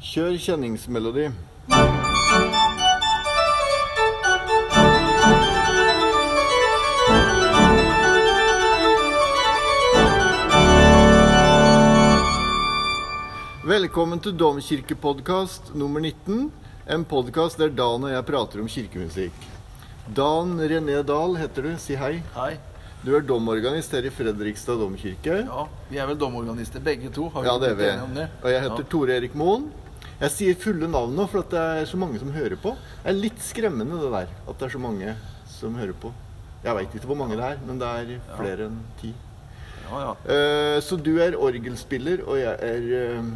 Kjør 0.00 0.36
kjenningsmelodi. 0.40 1.26
Velkommen 13.70 14.18
til 14.24 14.34
Domkirkepodkast 14.40 15.74
nummer 15.78 16.00
19. 16.02 16.48
En 16.90 17.04
podkast 17.04 17.60
der 17.60 17.68
Dan 17.68 18.06
og 18.08 18.10
jeg 18.10 18.26
prater 18.26 18.62
om 18.62 18.70
kirkemusikk. 18.72 19.44
Dan 20.16 20.56
René 20.58 21.02
Dahl 21.06 21.36
heter 21.38 21.68
du. 21.68 21.74
Si 21.78 21.94
hei. 22.00 22.16
Hei. 22.34 22.54
Du 23.04 23.12
er 23.16 23.22
domorganist 23.24 23.92
her 23.96 24.04
i 24.08 24.10
Fredrikstad 24.12 24.80
domkirke. 24.80 25.38
Ja, 25.46 25.66
vi 25.88 26.00
er 26.00 26.08
vel 26.10 26.18
domorganister 26.20 26.82
begge 26.84 27.12
to. 27.14 27.28
Har 27.32 27.46
Ja, 27.46 27.54
det 27.60 27.70
er 27.70 27.78
vi. 27.78 28.26
Og 28.42 28.50
jeg 28.50 28.64
heter 28.64 28.82
Ja. 28.82 28.90
Tore 28.90 29.16
Erik 29.16 29.34
Moen. 29.34 29.70
Jeg 30.20 30.32
sier 30.34 30.56
fulle 30.60 30.88
navn 30.90 31.14
nå, 31.16 31.24
for 31.32 31.40
at 31.40 31.54
det 31.54 31.60
er 31.80 31.86
så 31.88 31.96
mange 32.00 32.18
som 32.20 32.32
hører 32.34 32.58
på. 32.60 32.74
Det 33.00 33.08
er 33.08 33.16
litt 33.16 33.38
skremmende 33.40 33.96
det 34.02 34.10
der, 34.12 34.34
at 34.44 34.58
det 34.60 34.66
er 34.66 34.74
så 34.74 34.80
mange 34.82 35.14
som 35.48 35.78
hører 35.80 35.96
på. 35.96 36.10
Jeg 36.60 36.76
veit 36.76 36.96
ikke 36.96 37.08
hvor 37.08 37.16
mange 37.16 37.38
det 37.40 37.46
er, 37.46 37.62
men 37.64 37.80
det 37.80 37.88
er 37.88 38.34
flere 38.36 38.66
enn 38.68 38.76
ti. 39.00 39.14
Ja, 39.86 40.02
ja. 40.02 40.10
Uh, 40.28 40.76
så 40.84 40.98
du 41.00 41.14
er 41.24 41.38
orgelspiller, 41.40 42.20
og 42.28 42.36
jeg 42.36 42.52
er 42.52 43.16
uh, 43.16 43.30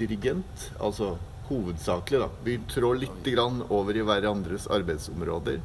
dirigent. 0.00 0.64
Altså 0.80 1.14
hovedsakelig, 1.50 2.22
da. 2.24 2.30
Vi 2.46 2.56
trår 2.72 3.02
litt 3.02 3.28
grann 3.28 3.60
over 3.68 3.92
i 3.92 4.06
hverandres 4.08 4.64
arbeidsområder. 4.72 5.60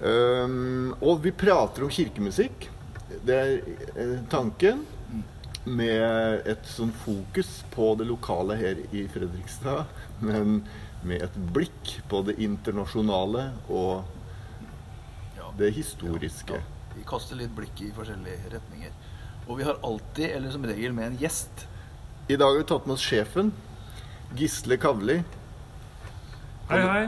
Um, 0.00 0.94
og 1.04 1.20
vi 1.26 1.34
prater 1.36 1.84
om 1.84 1.92
kirkemusikk. 1.92 2.70
Det 3.20 3.36
er 3.36 3.54
uh, 4.00 4.16
tanken. 4.32 4.86
Med 5.64 6.48
et 6.50 6.64
sånn 6.66 6.90
fokus 7.04 7.60
på 7.70 7.92
det 8.00 8.08
lokale 8.08 8.56
her 8.58 8.80
i 8.90 9.04
Fredrikstad. 9.12 9.86
Men 10.18 10.64
med 11.06 11.22
et 11.22 11.38
blikk 11.54 11.96
på 12.10 12.22
det 12.26 12.38
internasjonale 12.42 13.50
og 13.70 14.02
det 15.58 15.72
historiske. 15.76 16.58
Ja. 16.58 16.94
Vi 16.96 17.04
kaster 17.08 17.38
litt 17.38 17.52
blikk 17.56 17.80
i 17.84 17.90
forskjellige 17.94 18.52
retninger. 18.54 18.94
Og 19.48 19.58
vi 19.58 19.66
har 19.66 19.78
alltid, 19.82 20.30
eller 20.30 20.52
som 20.54 20.64
regel, 20.66 20.94
med 20.96 21.10
en 21.10 21.20
gjest. 21.20 21.66
I 22.28 22.36
dag 22.36 22.52
har 22.52 22.60
vi 22.60 22.68
tatt 22.68 22.86
med 22.86 22.94
oss 22.94 23.04
sjefen. 23.04 23.52
Gisle 24.38 24.78
Kavli. 24.80 25.18
Hei, 26.70 26.80
hei. 26.80 27.04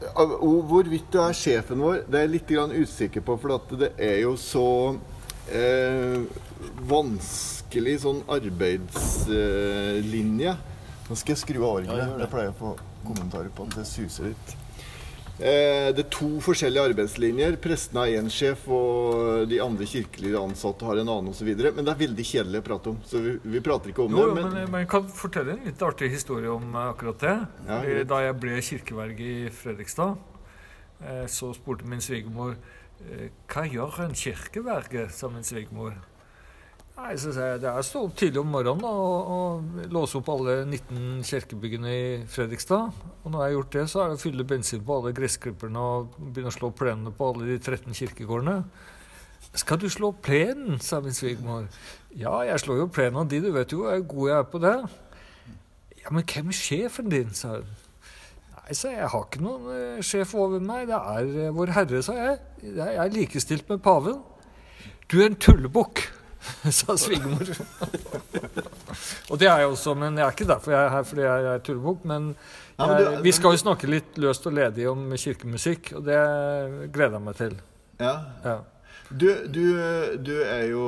Hvorvidt 0.00 1.10
du 1.12 1.18
er 1.20 1.36
sjefen 1.36 1.82
vår, 1.82 2.04
det 2.08 2.20
er 2.20 2.28
jeg 2.28 2.34
litt 2.36 2.52
usikker 2.84 3.24
på. 3.26 3.36
For 3.42 3.56
at 3.58 3.74
det 3.80 3.90
er 4.00 4.22
jo 4.22 4.36
så 4.40 4.96
eh, 5.48 6.20
vanskelig 6.90 8.00
sånn 8.04 8.22
arbeidslinje. 8.30 10.56
Nå 11.10 11.18
skal 11.18 11.34
jeg 11.34 11.42
skru 11.42 11.60
av 11.64 11.80
orgelet. 11.80 12.18
jeg 12.22 12.32
pleier 12.32 12.52
å 12.52 12.58
få 12.58 12.74
kommentarer 13.06 13.50
på 13.54 13.66
at 13.66 13.80
det 13.80 13.86
suser 13.88 14.30
litt. 14.30 14.56
Eh, 15.40 15.88
det 15.96 16.02
er 16.04 16.08
to 16.12 16.28
forskjellige 16.44 16.82
arbeidslinjer. 16.90 17.54
Prestene 17.64 18.02
har 18.02 18.10
én 18.20 18.28
sjef, 18.30 18.66
og 18.68 19.46
de 19.48 19.56
andre 19.64 19.86
kirkelige 19.88 20.36
ansatte 20.36 20.84
har 20.84 21.00
en 21.00 21.08
annen 21.08 21.32
osv. 21.32 21.48
Men 21.48 21.86
det 21.86 21.94
er 21.94 22.02
veldig 22.02 22.26
kjedelig 22.28 22.60
å 22.60 22.66
prate 22.66 22.92
om, 22.92 22.98
så 23.08 23.22
vi, 23.24 23.32
vi 23.56 23.62
prater 23.64 23.94
ikke 23.94 24.04
om 24.04 24.18
Jo, 24.18 24.26
det. 24.28 24.42
men, 24.42 24.58
men 24.68 24.84
jeg 24.84 24.90
kan 24.92 25.08
fortelle 25.08 25.54
en 25.56 25.64
litt 25.64 25.80
artig 25.86 26.10
historie 26.12 26.50
om 26.52 26.66
eh, 26.74 26.90
akkurat 26.92 27.24
det. 27.24 27.36
Ja, 27.70 27.78
da 28.12 28.20
jeg 28.26 28.36
ble 28.42 28.60
kirkeverge 28.68 29.30
i 29.30 29.48
Fredrikstad, 29.62 30.20
eh, 31.08 31.24
så 31.32 31.54
spurte 31.56 31.88
min 31.88 32.04
svigermor 32.04 32.58
hva 33.50 33.66
gjør 33.66 34.04
en 34.04 34.16
kirkeverge, 34.16 35.08
sa 35.14 35.30
min 35.32 35.46
svigermor. 35.46 35.96
Nei, 37.00 37.14
så 37.16 37.30
sa 37.32 37.46
jeg 37.54 37.60
det 37.62 37.68
er 37.70 37.80
å 37.80 37.84
stå 37.86 38.02
opp 38.04 38.16
tidlig 38.18 38.42
om 38.42 38.50
morgenen 38.52 38.84
og, 38.84 39.30
og 39.32 39.92
låse 39.94 40.18
opp 40.18 40.28
alle 40.34 40.58
19 40.66 41.22
kirkebyggene 41.24 41.92
i 41.94 42.02
Fredrikstad. 42.28 42.90
Og 43.22 43.32
når 43.32 43.38
jeg 43.38 43.46
har 43.46 43.54
gjort 43.54 43.76
det, 43.76 43.84
så 43.88 44.02
er 44.02 44.10
det 44.10 44.18
å 44.18 44.20
fylle 44.20 44.46
bensin 44.50 44.82
på 44.84 44.98
alle 44.98 45.14
gressklipperne 45.16 45.80
og 45.80 46.18
begynne 46.18 46.52
å 46.52 46.56
slå 46.58 46.72
plenene 46.76 47.12
på 47.16 47.30
alle 47.30 47.48
de 47.48 47.56
13 47.56 47.96
kirkegårdene. 47.96 48.58
Skal 49.62 49.80
du 49.80 49.88
slå 49.90 50.12
plenen, 50.12 50.76
sa 50.84 51.00
min 51.00 51.16
svigermor. 51.16 51.70
Ja, 52.12 52.34
jeg 52.44 52.60
slår 52.60 52.82
jo 52.82 52.90
plenen 52.92 53.22
av 53.22 53.30
de, 53.32 53.40
du 53.42 53.48
vet 53.54 53.72
jo 53.72 53.86
hvor 53.86 54.04
god 54.12 54.28
jeg 54.28 54.36
er 54.36 54.50
på 54.52 54.60
det. 54.66 54.76
Ja, 56.02 56.12
men 56.12 56.26
hvem 56.28 56.52
er 56.52 56.58
sjefen 56.60 57.08
din, 57.12 57.32
sa 57.36 57.56
hun. 57.56 57.72
Nei, 58.70 58.76
sa 58.78 58.86
jeg, 58.86 59.00
jeg 59.00 59.10
har 59.10 59.22
ikke 59.26 59.40
noen 59.42 59.70
eh, 59.74 60.02
sjef 60.06 60.32
over 60.38 60.60
meg. 60.62 60.84
Det 60.86 60.94
er 60.94 61.30
eh, 61.42 61.48
Vår 61.56 61.72
Herre, 61.74 62.00
sa 62.06 62.12
jeg. 62.14 62.36
Jeg 62.62 62.98
er 63.02 63.08
likestilt 63.10 63.66
med 63.66 63.80
paven. 63.82 64.20
Du 65.10 65.16
er 65.18 65.24
en 65.26 65.34
tullebukk, 65.42 66.04
sa 66.78 66.94
svigermor. 66.94 67.50
og 69.26 69.40
det 69.42 69.48
er 69.50 69.64
jeg 69.64 69.72
også, 69.72 69.96
men 69.98 70.20
jeg 70.20 70.22
er 70.22 70.36
ikke 70.36 70.46
derfor 70.52 70.76
jeg 70.76 70.84
er 70.84 70.94
her 70.94 71.08
fordi 71.08 71.26
jeg 71.26 71.48
er 71.50 71.64
tullebukk. 71.66 72.06
Men, 72.12 72.28
jeg, 72.78 73.08
vi 73.26 73.32
skal 73.34 73.56
jo 73.56 73.62
snakke 73.64 73.90
litt 73.90 74.22
løst 74.22 74.46
og 74.46 74.54
ledig 74.54 74.86
om 74.92 75.02
kirkemusikk, 75.18 75.90
og 75.98 76.06
det 76.06 76.20
gleder 76.94 77.18
jeg 77.18 77.26
meg 77.26 77.40
til. 77.42 77.58
Ja, 77.98 78.14
Ja. 78.46 78.60
Du, 79.10 79.26
du, 79.50 79.64
du 80.22 80.36
er 80.38 80.68
jo 80.70 80.84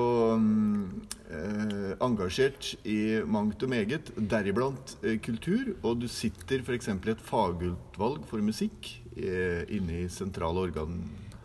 eh, 1.27 1.95
engasjert 1.99 2.69
i 2.87 3.19
mangt 3.27 3.65
og 3.67 3.73
meget, 3.73 4.13
deriblant 4.31 4.95
eh, 5.03 5.17
kultur. 5.19 5.73
Og 5.83 6.05
du 6.05 6.07
sitter 6.07 6.63
f.eks. 6.63 6.93
i 6.93 7.11
et 7.11 7.25
fagutvalg 7.27 8.23
for 8.31 8.45
musikk 8.45 8.93
eh, 9.17 9.65
inne 9.75 10.05
i 10.05 10.13
sentrale 10.13 10.69
organ, 10.69 11.01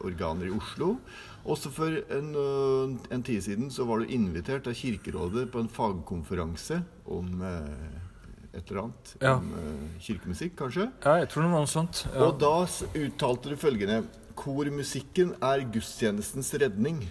organer 0.05 0.51
i 0.51 0.53
Oslo. 0.53 0.99
Også 1.47 1.71
for 1.73 1.97
en, 2.13 2.29
øh, 2.35 2.93
en 3.15 3.23
tid 3.25 3.41
siden 3.41 3.71
så 3.73 3.87
var 3.87 4.03
du 4.03 4.13
invitert 4.13 4.67
av 4.67 4.77
Kirkerådet 4.77 5.47
på 5.49 5.63
en 5.63 5.71
fagkonferanse 5.71 6.83
om 7.09 7.41
eh, 7.41 8.53
et 8.53 8.69
eller 8.69 8.83
annet. 8.83 9.15
Ja. 9.21 9.33
Om 9.39 9.49
eh, 9.63 9.97
kirkemusikk, 10.03 10.53
kanskje. 10.61 10.91
ja, 11.05 11.17
jeg 11.23 11.29
tror 11.33 11.47
det 11.47 11.51
var 11.55 11.65
noe 11.65 11.73
sånt. 11.73 12.05
Ja. 12.11 12.27
Og 12.27 12.37
da 12.41 12.53
uttalte 13.01 13.53
du 13.53 13.57
følgende 13.57 14.03
Kormusikken 14.37 15.35
er 15.43 15.63
gudstjenestens 15.73 16.53
redning. 16.61 17.03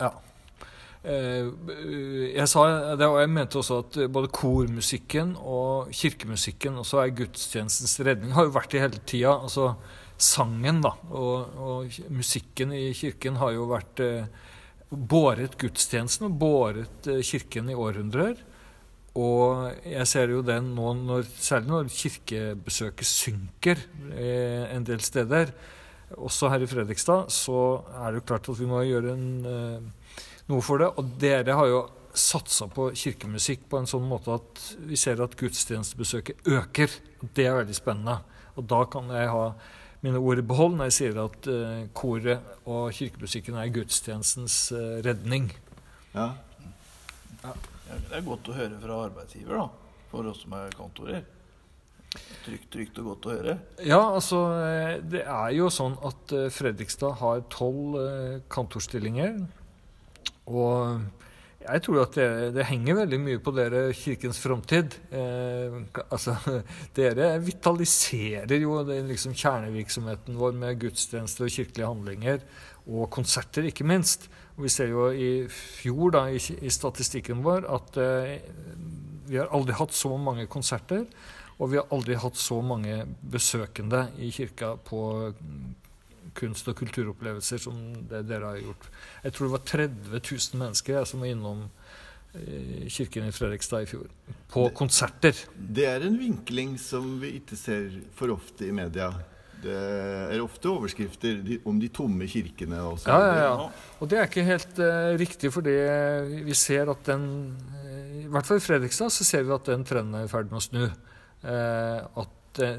Ja. 0.00 0.12
Eh, 1.00 1.48
jeg 2.36 2.46
sa 2.52 2.66
jeg 3.00 3.32
mente 3.32 3.60
også 3.60 3.78
at 3.80 3.96
både 4.12 4.28
kormusikken 4.36 5.32
og 5.38 5.88
kirkemusikken 5.96 6.76
også 6.82 7.02
er 7.04 7.16
gudstjenestens 7.22 7.96
redning. 8.06 8.34
Har 8.36 8.48
jo 8.48 8.54
vært 8.56 8.74
det 8.74 8.84
hele 8.84 9.02
tida. 9.04 9.34
Altså 9.40 9.74
sangen 10.20 10.82
da, 10.84 10.92
og, 11.16 11.56
og 11.56 11.98
musikken 12.12 12.74
i 12.76 12.90
kirken 12.96 13.38
har 13.40 13.54
jo 13.56 13.66
vært 13.70 14.02
eh, 14.04 14.28
båret 14.90 15.56
gudstjenesten 15.60 16.28
og 16.28 16.38
båret 16.40 17.08
eh, 17.08 17.22
kirken 17.24 17.70
i 17.72 17.78
århundrer. 17.78 18.42
Og 19.18 19.72
jeg 19.82 20.06
ser 20.06 20.30
jo 20.30 20.42
den 20.46 20.74
nå, 20.76 20.92
når, 21.00 21.26
særlig 21.42 21.72
når 21.72 21.92
kirkebesøket 21.94 23.08
synker 23.08 23.80
eh, 24.12 24.68
en 24.70 24.86
del 24.86 25.02
steder, 25.02 25.54
også 26.18 26.50
her 26.50 26.64
i 26.64 26.68
Fredrikstad, 26.70 27.30
så 27.30 27.84
er 28.00 28.10
det 28.10 28.20
jo 28.20 28.26
klart 28.32 28.48
at 28.50 28.60
vi 28.60 28.68
må 28.68 28.82
gjøre 28.86 29.14
en, 29.14 29.26
eh, 29.46 30.14
noe 30.50 30.64
for 30.64 30.82
det. 30.82 30.90
Og 30.98 31.16
dere 31.20 31.56
har 31.56 31.70
jo 31.70 31.80
satsa 32.12 32.66
på 32.66 32.88
kirkemusikk 32.98 33.68
på 33.70 33.78
en 33.78 33.86
sånn 33.86 34.08
måte 34.10 34.34
at 34.34 34.62
vi 34.82 34.98
ser 34.98 35.22
at 35.22 35.36
gudstjenestebesøket 35.38 36.48
øker. 36.50 36.90
Det 37.34 37.46
er 37.46 37.60
veldig 37.60 37.76
spennende. 37.76 38.18
Og 38.58 38.66
da 38.66 38.84
kan 38.90 39.10
jeg 39.14 39.30
ha 39.30 39.44
mine 40.02 40.18
ord 40.18 40.40
i 40.40 40.46
behold 40.46 40.78
når 40.78 40.90
jeg 40.90 40.96
sier 40.96 41.18
at 41.22 41.48
eh, 41.52 41.82
koret 41.94 42.40
og 42.64 42.90
kirkemusikken 42.96 43.58
er 43.60 43.72
gudstjenestens 43.74 44.72
eh, 44.72 45.00
redning. 45.06 45.50
Ja. 46.14 46.32
Ja, 47.40 47.52
Det 47.90 48.16
er 48.16 48.26
godt 48.26 48.48
å 48.50 48.56
høre 48.56 48.78
fra 48.80 49.04
arbeidsgiver, 49.06 49.60
da. 49.62 49.94
For 50.10 50.26
oss 50.26 50.42
som 50.42 50.54
er 50.58 50.74
kantorer. 50.74 51.22
Trygt, 52.10 52.66
trygt 52.72 52.98
og 52.98 53.12
godt 53.12 53.26
å 53.28 53.34
høre. 53.36 53.54
Ja, 53.86 54.00
altså 54.16 54.40
eh, 54.58 54.96
Det 55.12 55.22
er 55.22 55.54
jo 55.54 55.68
sånn 55.70 55.94
at 56.06 56.34
eh, 56.34 56.48
Fredrikstad 56.50 57.20
har 57.20 57.44
tolv 57.52 57.98
eh, 58.00 58.40
kantorstillinger. 58.50 59.36
Og 60.50 61.04
jeg 61.60 61.82
tror 61.84 62.00
at 62.02 62.16
det, 62.16 62.28
det 62.56 62.64
henger 62.70 63.02
veldig 63.02 63.18
mye 63.20 63.40
på 63.44 63.52
dere 63.52 63.82
Kirkens 63.94 64.40
framtid. 64.42 64.96
Eh, 65.12 65.76
altså, 66.08 66.34
dere 66.98 67.34
vitaliserer 67.44 68.58
jo 68.58 68.80
den 68.88 69.10
liksom 69.12 69.36
kjernevirksomheten 69.36 70.38
vår 70.40 70.56
med 70.56 70.80
gudstjenester 70.82 71.46
og 71.46 71.54
kirkelige 71.54 71.90
handlinger. 71.92 72.42
Og 72.88 73.10
konserter, 73.12 73.68
ikke 73.68 73.86
minst. 73.86 74.30
Og 74.56 74.64
vi 74.66 74.72
ser 74.72 74.90
jo 74.90 75.10
i 75.12 75.30
fjor 75.52 76.16
da, 76.16 76.24
i, 76.32 76.40
i 76.40 76.72
statistikken 76.72 77.44
vår 77.44 77.68
at 77.70 78.00
eh, 78.00 78.40
vi 79.30 79.38
har 79.38 79.52
aldri 79.54 79.76
hatt 79.78 79.94
så 79.94 80.16
mange 80.18 80.48
konserter. 80.50 81.04
Og 81.60 81.70
vi 81.70 81.76
har 81.80 81.90
aldri 81.92 82.16
hatt 82.16 82.40
så 82.40 82.58
mange 82.64 83.02
besøkende 83.20 84.06
i 84.18 84.30
kirka 84.32 84.74
på 84.80 85.00
kunst- 86.36 86.68
og 86.70 86.78
kulturopplevelser 86.78 87.60
som 87.60 87.78
det 88.08 88.24
dere 88.28 88.54
har 88.54 88.60
gjort. 88.62 88.86
Jeg 89.24 89.34
tror 89.34 89.46
det 89.46 89.54
var 89.56 89.66
30 89.72 90.20
000 90.20 90.60
mennesker 90.62 90.96
jeg, 90.96 91.08
som 91.10 91.24
var 91.24 91.32
innom 91.32 91.64
eh, 92.34 92.86
kirken 92.88 93.28
i 93.28 93.34
Fredrikstad 93.34 93.84
i 93.84 93.90
fjor. 93.90 94.06
På 94.52 94.68
konserter. 94.76 95.36
Det 95.56 95.88
er 95.90 96.06
en 96.06 96.16
vinkling 96.20 96.78
som 96.80 97.18
vi 97.20 97.36
ikke 97.40 97.58
ser 97.58 97.90
for 98.16 98.32
ofte 98.36 98.68
i 98.68 98.72
media. 98.74 99.10
Det 99.60 99.76
er 99.76 100.40
ofte 100.40 100.70
overskrifter 100.70 101.42
om 101.68 101.76
de 101.82 101.90
tomme 101.92 102.24
kirkene. 102.30 102.80
Og 102.88 103.04
Ja, 103.04 103.18
ja, 103.20 103.34
ja. 103.44 103.68
Og 104.00 104.08
det 104.08 104.16
er 104.16 104.30
ikke 104.30 104.46
helt 104.46 104.80
uh, 104.80 105.12
riktig, 105.20 105.52
fordi 105.52 105.74
vi 106.46 106.56
ser 106.56 106.88
at 106.88 107.04
den 107.04 107.26
I 108.22 108.24
hvert 108.32 108.48
fall 108.48 108.56
i 108.56 108.64
Fredrikstad 108.64 109.12
så 109.12 109.26
ser 109.26 109.44
vi 109.44 109.52
at 109.52 109.68
den 109.68 109.84
trenden 109.84 110.16
er 110.16 110.24
i 110.24 110.32
ferd 110.32 110.48
med 110.48 110.62
å 110.62 110.64
snu. 110.64 110.86
Eh, 111.40 112.00
at 112.20 112.60
eh, 112.60 112.76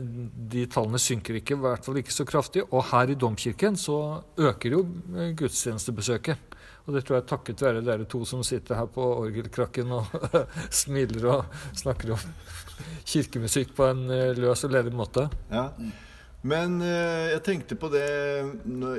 de 0.54 0.68
tallene 0.70 1.00
synker 1.02 1.40
ikke, 1.40 1.58
i 1.58 1.64
hvert 1.64 1.88
fall 1.88 2.00
ikke 2.02 2.14
så 2.14 2.26
kraftig. 2.30 2.66
Og 2.70 2.86
her 2.92 3.14
i 3.14 3.18
domkirken 3.18 3.80
så 3.80 3.98
øker 4.38 4.78
jo 4.78 4.84
eh, 5.16 5.34
gudstjenestebesøket. 5.38 6.48
Og 6.86 6.96
det 6.96 7.04
tror 7.06 7.20
jeg 7.20 7.30
takket 7.30 7.62
være 7.62 7.84
dere 7.86 8.08
to 8.10 8.24
som 8.26 8.42
sitter 8.46 8.80
her 8.80 8.88
på 8.90 9.04
orgelkrakken 9.22 9.92
og 9.94 10.14
smiler 10.82 11.28
og 11.30 11.60
snakker 11.78 12.16
om 12.16 12.24
kirkemusikk 13.06 13.76
på 13.78 13.86
en 13.92 14.08
løs 14.40 14.66
og 14.66 14.74
ledig 14.74 14.94
måte. 14.98 15.28
Ja. 15.52 15.68
Men 16.42 16.80
eh, 16.82 17.36
jeg 17.36 17.42
tenkte 17.46 17.76
på 17.78 17.92
det 17.94 18.06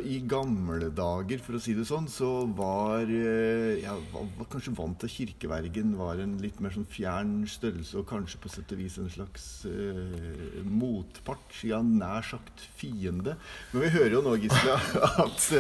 I 0.07 0.19
gamle 0.31 0.93
dager, 0.95 1.41
for 1.43 1.59
å 1.59 1.63
si 1.63 1.75
det 1.75 1.89
sånn, 1.89 2.07
så 2.11 2.45
var 2.55 3.03
eh, 3.03 3.81
Jeg 3.81 4.05
var, 4.13 4.29
var 4.39 4.49
kanskje 4.53 4.75
vant 4.79 4.95
til 5.03 5.11
at 5.11 5.17
kirkevergen 5.17 5.97
var 5.99 6.23
en 6.23 6.37
litt 6.43 6.61
mer 6.63 6.75
sånn 6.75 6.87
fjern 6.87 7.43
størrelse, 7.51 7.99
og 7.99 8.07
kanskje 8.13 8.39
på 8.45 8.53
sett 8.53 8.77
og 8.77 8.83
vis 8.85 9.01
en 9.03 9.11
slags 9.11 9.49
eh, 9.67 10.63
motpart, 10.63 11.59
ja, 11.67 11.83
nær 11.83 12.23
sagt 12.31 12.63
fiende. 12.79 13.35
Men 13.75 13.89
vi 13.89 13.93
hører 13.97 14.19
jo 14.21 14.25
nå, 14.29 14.39
Gisle, 14.45 14.79
at, 15.27 15.51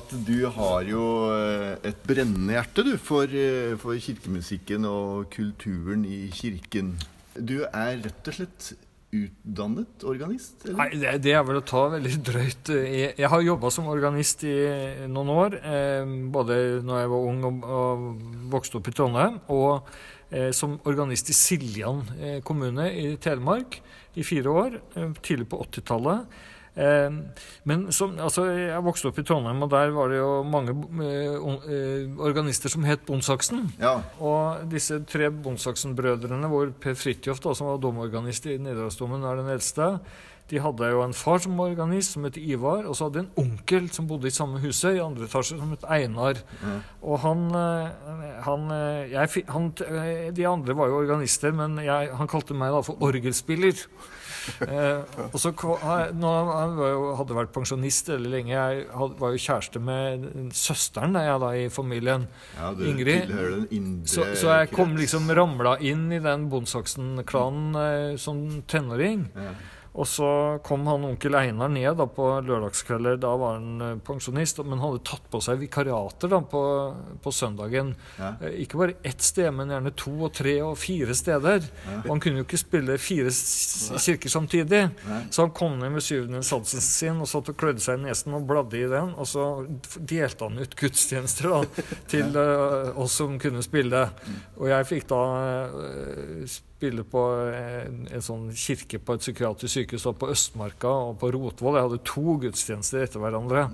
at 0.00 0.18
du 0.24 0.38
har 0.56 0.88
jo 0.88 1.06
eh, 1.36 1.76
et 1.92 2.04
brennende 2.08 2.56
hjerte, 2.56 2.86
du, 2.88 2.94
for, 2.96 3.28
eh, 3.28 3.76
for 3.80 4.00
kirkemusikken 4.08 4.88
og 4.88 5.28
kulturen 5.36 6.08
i 6.08 6.30
kirken. 6.32 6.94
Du 7.36 7.58
er 7.68 8.00
rett 8.00 8.32
og 8.32 8.40
slett 8.40 8.72
utdannet 9.10 10.04
organist? 10.06 10.64
eller? 10.64 10.76
Nei, 10.78 11.00
det, 11.02 11.14
det 11.24 11.34
er 11.34 11.42
vel 11.46 11.58
å 11.58 11.64
ta 11.66 11.82
veldig 11.94 12.12
drøyt. 12.26 12.70
Jeg, 12.76 13.12
jeg 13.18 13.30
har 13.32 13.42
jobba 13.42 13.72
som 13.74 13.90
organist 13.90 14.44
i 14.46 14.54
noen 15.10 15.32
år. 15.34 15.58
Eh, 15.58 16.14
både 16.32 16.60
når 16.86 17.02
jeg 17.02 17.12
var 17.14 17.28
ung 17.32 17.44
og, 17.48 17.66
og 17.78 18.06
vokste 18.54 18.78
opp 18.78 18.90
i 18.90 18.94
Trondheim, 18.94 19.40
og 19.50 19.90
eh, 20.30 20.50
som 20.56 20.78
organist 20.90 21.32
i 21.32 21.36
Siljan 21.36 22.04
eh, 22.20 22.38
kommune 22.46 22.86
i 22.94 23.16
Telemark 23.22 23.80
i 24.14 24.26
fire 24.26 24.54
år, 24.62 24.78
eh, 24.94 25.12
tidlig 25.22 25.50
på 25.50 25.60
80-tallet. 25.66 26.40
Eh, 26.76 27.10
men 27.66 27.86
som, 27.92 28.14
altså, 28.22 28.46
jeg 28.54 28.84
vokste 28.86 29.10
opp 29.10 29.18
i 29.18 29.24
Trondheim, 29.26 29.62
og 29.64 29.72
der 29.72 29.92
var 29.94 30.12
det 30.12 30.20
jo 30.20 30.30
mange 30.46 30.74
eh, 31.02 31.36
eh, 31.74 32.08
organister 32.22 32.72
som 32.72 32.86
het 32.86 33.04
Bondsaksen. 33.08 33.66
Ja. 33.80 33.98
Og 34.22 34.70
disse 34.70 35.00
tre 35.10 35.32
Bondsaksen-brødrene, 35.34 36.50
hvor 36.50 36.70
Per 36.80 36.98
Fridtjof, 36.98 37.42
da, 37.42 37.54
som 37.56 37.72
var 37.72 37.80
domorganist 37.82 38.46
i 38.46 38.58
Nidarosdomen, 38.62 39.26
er 39.26 39.40
den 39.42 39.50
eldste, 39.56 39.96
de 40.50 40.58
hadde 40.58 40.88
jo 40.90 41.02
en 41.04 41.12
far 41.14 41.38
som 41.38 41.58
var 41.58 41.70
organist, 41.70 42.16
som 42.16 42.24
het 42.26 42.38
Ivar, 42.40 42.82
og 42.82 42.96
så 42.98 43.06
hadde 43.06 43.20
de 43.20 43.26
en 43.28 43.44
onkel 43.44 43.84
som 43.94 44.08
bodde 44.10 44.26
i 44.26 44.34
samme 44.34 44.58
huset, 44.58 44.96
i 44.96 45.02
andre 45.02 45.28
etasje, 45.28 45.58
som 45.60 45.70
het 45.70 45.86
Einar. 45.86 46.40
Og 47.02 47.20
han, 47.22 47.44
eh, 47.54 48.40
han, 48.46 48.64
jeg, 49.12 49.44
han 49.50 49.70
De 50.34 50.48
andre 50.50 50.74
var 50.74 50.90
jo 50.90 51.02
organister, 51.04 51.54
men 51.54 51.78
jeg, 51.82 52.10
han 52.18 52.30
kalte 52.30 52.54
meg 52.58 52.74
da 52.74 52.82
for 52.86 52.98
orgelspiller. 52.98 53.86
Eh, 54.70 55.24
og 55.32 55.36
så 55.40 55.50
nå, 56.14 56.30
Han 56.50 56.76
jo, 56.78 57.14
hadde 57.18 57.36
vært 57.36 57.52
pensjonist 57.54 58.10
veldig 58.12 58.30
lenge. 58.32 58.52
Jeg 58.52 58.84
had, 58.96 59.16
var 59.20 59.34
jo 59.34 59.42
kjæreste 59.42 59.82
med 59.82 60.28
søsteren 60.56 61.16
da, 61.16 61.24
jeg, 61.26 61.40
da, 61.42 61.50
i 61.56 61.66
familien. 61.72 62.26
Ja, 62.58 62.70
du 62.76 62.84
Ingrid. 62.88 63.30
den 63.30 63.66
indre 63.74 64.10
Så, 64.10 64.28
så 64.38 64.54
jeg 64.60 64.70
kom 64.74 64.94
liksom 64.98 65.30
ramla 65.36 65.76
inn 65.84 66.08
i 66.14 66.22
den 66.22 66.48
Bondsaksen-klanen 66.52 67.80
eh, 67.82 68.16
som 68.20 68.62
tenåring. 68.70 69.28
Ja. 69.34 69.52
Og 69.90 70.06
så 70.06 70.26
kom 70.62 70.84
han 70.86 71.02
onkel 71.08 71.34
Einar 71.34 71.68
ned 71.72 71.96
da 71.98 72.04
på 72.06 72.26
lørdagskvelder. 72.46 73.16
Da 73.18 73.32
var 73.40 73.56
han 73.56 73.80
eh, 73.82 73.96
pensjonist, 74.06 74.60
men 74.62 74.78
hadde 74.78 75.00
tatt 75.08 75.24
på 75.32 75.40
seg 75.42 75.58
vikariater 75.64 76.30
da 76.30 76.38
på, 76.46 76.60
på 77.24 77.32
søndagen. 77.34 77.90
Ja. 78.20 78.28
Eh, 78.38 78.60
Ikke 78.62 78.78
bare 78.78 78.94
ett 79.02 79.24
sted, 79.26 79.50
men 79.56 79.72
gjerne 79.74 79.90
to 79.98 80.12
og 80.28 80.30
tre 80.38 80.54
og 80.62 80.76
fire 80.78 81.16
steder. 81.18 81.66
Og 82.04 82.06
han 82.12 82.22
kunne 82.22 82.44
jo 82.44 82.46
ikke 82.46 82.60
spille 82.62 82.98
fire 83.02 83.34
kirker 83.34 84.30
samtidig. 84.36 84.84
Nei. 85.10 85.20
Så 85.34 85.42
han 85.48 85.54
kom 85.58 85.74
ned 85.82 85.90
med 85.96 86.06
syvende 86.06 86.44
satsen 86.46 86.86
sin 86.86 87.18
og 87.24 87.26
satt 87.32 87.50
og 87.50 87.58
klødde 87.58 87.82
seg 87.82 87.98
i 87.98 88.06
nesen 88.06 88.38
og 88.38 88.46
bladde 88.46 88.78
i 88.78 88.86
den. 88.94 89.10
Og 89.18 89.26
så 89.26 89.48
delte 89.98 90.46
han 90.46 90.62
ut 90.62 90.78
gudstjenester 90.78 91.50
da, 91.50 91.84
til 92.14 92.30
eh, 92.38 92.94
oss 92.94 93.18
som 93.18 93.40
kunne 93.42 93.66
spille. 93.66 94.06
Og 94.54 94.70
jeg 94.70 94.92
fikk 94.94 95.10
da 95.10 95.22
eh, 95.74 96.60
spille 96.80 97.04
på 97.04 97.22
en, 97.52 98.04
en 98.08 98.24
sånn 98.24 98.50
kirke 98.56 99.00
på 99.04 99.16
et 99.16 99.24
psykiatrisk 99.26 99.76
sykehus 99.76 100.08
og 100.08 100.20
på 100.20 100.30
Østmarka 100.32 100.92
og 101.10 101.18
på 101.20 101.34
Rotvoll. 101.36 101.76
Jeg 101.76 101.90
hadde 101.90 102.06
to 102.08 102.38
gudstjenester 102.40 103.04
etter 103.04 103.20
hverandre. 103.20 103.68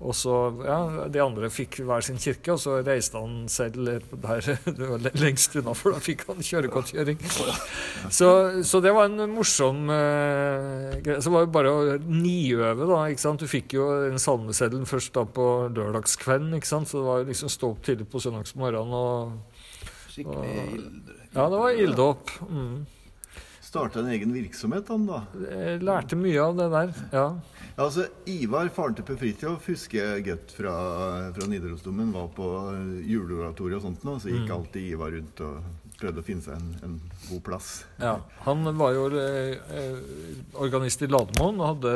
Og 0.00 0.14
så, 0.16 0.32
ja, 0.64 0.78
De 1.12 1.20
andre 1.20 1.50
fikk 1.52 1.82
hver 1.84 2.00
sin 2.04 2.16
kirke, 2.20 2.54
og 2.54 2.60
så 2.62 2.78
reiste 2.80 3.20
han 3.20 3.44
selv 3.52 3.84
der 3.84 4.46
det 4.78 4.88
var 4.88 5.02
lengst 5.20 5.58
unna, 5.60 5.74
for 5.76 5.92
da 5.92 6.00
fikk 6.00 6.24
han 6.30 6.40
kjøregodtgjøring. 6.40 7.20
Så, 8.08 8.30
så 8.64 8.80
det 8.80 8.94
var 8.96 9.10
en 9.10 9.28
morsom 9.34 9.92
uh, 9.92 10.96
greie. 11.04 11.20
Så 11.20 11.32
var 11.34 11.44
det 11.44 11.52
bare 11.52 11.74
å 11.74 11.98
niøve, 12.00 12.88
da. 12.88 13.02
ikke 13.12 13.26
sant? 13.26 13.44
Du 13.44 13.50
fikk 13.50 13.76
jo 13.76 13.90
en 14.08 14.18
salmeseddel 14.20 14.88
først 14.88 15.12
da 15.20 15.26
på 15.28 15.50
lørdagskvelden, 15.76 16.56
ikke 16.56 16.72
sant? 16.72 16.88
så 16.88 17.02
det 17.02 17.08
var 17.10 17.28
liksom 17.28 17.52
stå 17.52 17.74
opp 17.74 17.84
tidlig 17.84 18.08
på 18.08 18.24
søndagsmorgenen 18.24 18.96
og 18.96 19.36
Skikkelig 20.10 20.54
ildre. 20.76 21.20
Ja, 21.34 21.44
det 21.52 21.60
var 21.62 21.84
ilddåp. 21.84 22.32
Mm. 22.50 22.86
Starta 23.70 24.00
en 24.00 24.10
egen 24.10 24.32
virksomhet, 24.34 24.88
han 24.90 25.04
da. 25.06 25.20
Jeg 25.46 25.82
lærte 25.86 26.18
mye 26.18 26.40
av 26.42 26.56
det 26.58 26.66
der. 26.72 26.94
Ja. 27.14 27.26
Ja, 27.76 27.84
altså, 27.86 28.08
Ivar, 28.28 28.68
faren 28.74 28.96
til 28.98 29.06
Per 29.06 29.18
Fridtjof, 29.20 29.68
husker 29.70 30.00
jeg 30.02 30.24
godt 30.26 30.50
fra, 30.56 30.72
fra 31.36 31.46
Nidarosdomen, 31.48 32.10
var 32.12 32.26
på 32.34 32.48
juleoratoriet 33.06 33.78
og 33.78 33.86
sånt 33.86 34.02
nå, 34.04 34.16
så 34.18 34.32
gikk 34.34 34.50
alltid 34.56 34.88
Ivar 34.90 35.14
rundt 35.14 35.44
og 35.46 35.79
prøvde 36.00 36.22
å 36.22 36.26
finne 36.26 36.42
seg 36.44 36.56
en, 36.56 36.70
en 36.86 36.96
god 37.28 37.42
plass. 37.46 37.68
Ja, 38.00 38.16
Han 38.46 38.64
var 38.78 38.94
jo 38.96 39.06
eh, 39.20 39.60
eh, 39.76 40.00
organist 40.64 41.04
i 41.04 41.10
Lademoen 41.10 41.60
og 41.60 41.70
hadde 41.74 41.94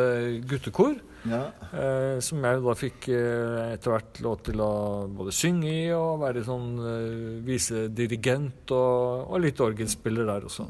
guttekor. 0.50 1.00
Ja, 1.24 1.46
Eh, 1.74 2.18
som 2.22 2.42
jeg 2.44 2.60
da 2.62 2.72
fikk 2.76 3.06
eh, 3.10 3.72
etter 3.72 3.94
hvert 3.94 4.18
lov 4.22 4.42
til 4.46 4.60
å 4.62 4.70
både 5.10 5.32
synge 5.34 5.70
i 5.72 5.86
og 5.96 6.20
være 6.20 6.42
sånn 6.46 6.66
eh, 6.78 7.22
visedirigent 7.46 8.70
og, 8.76 9.24
og 9.32 9.40
litt 9.42 9.62
orgelspiller 9.64 10.28
der 10.28 10.44
også. 10.46 10.68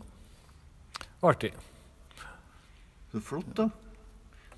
Artig. 1.27 1.51
så 3.13 3.21
flott, 3.21 3.51
da. 3.59 3.67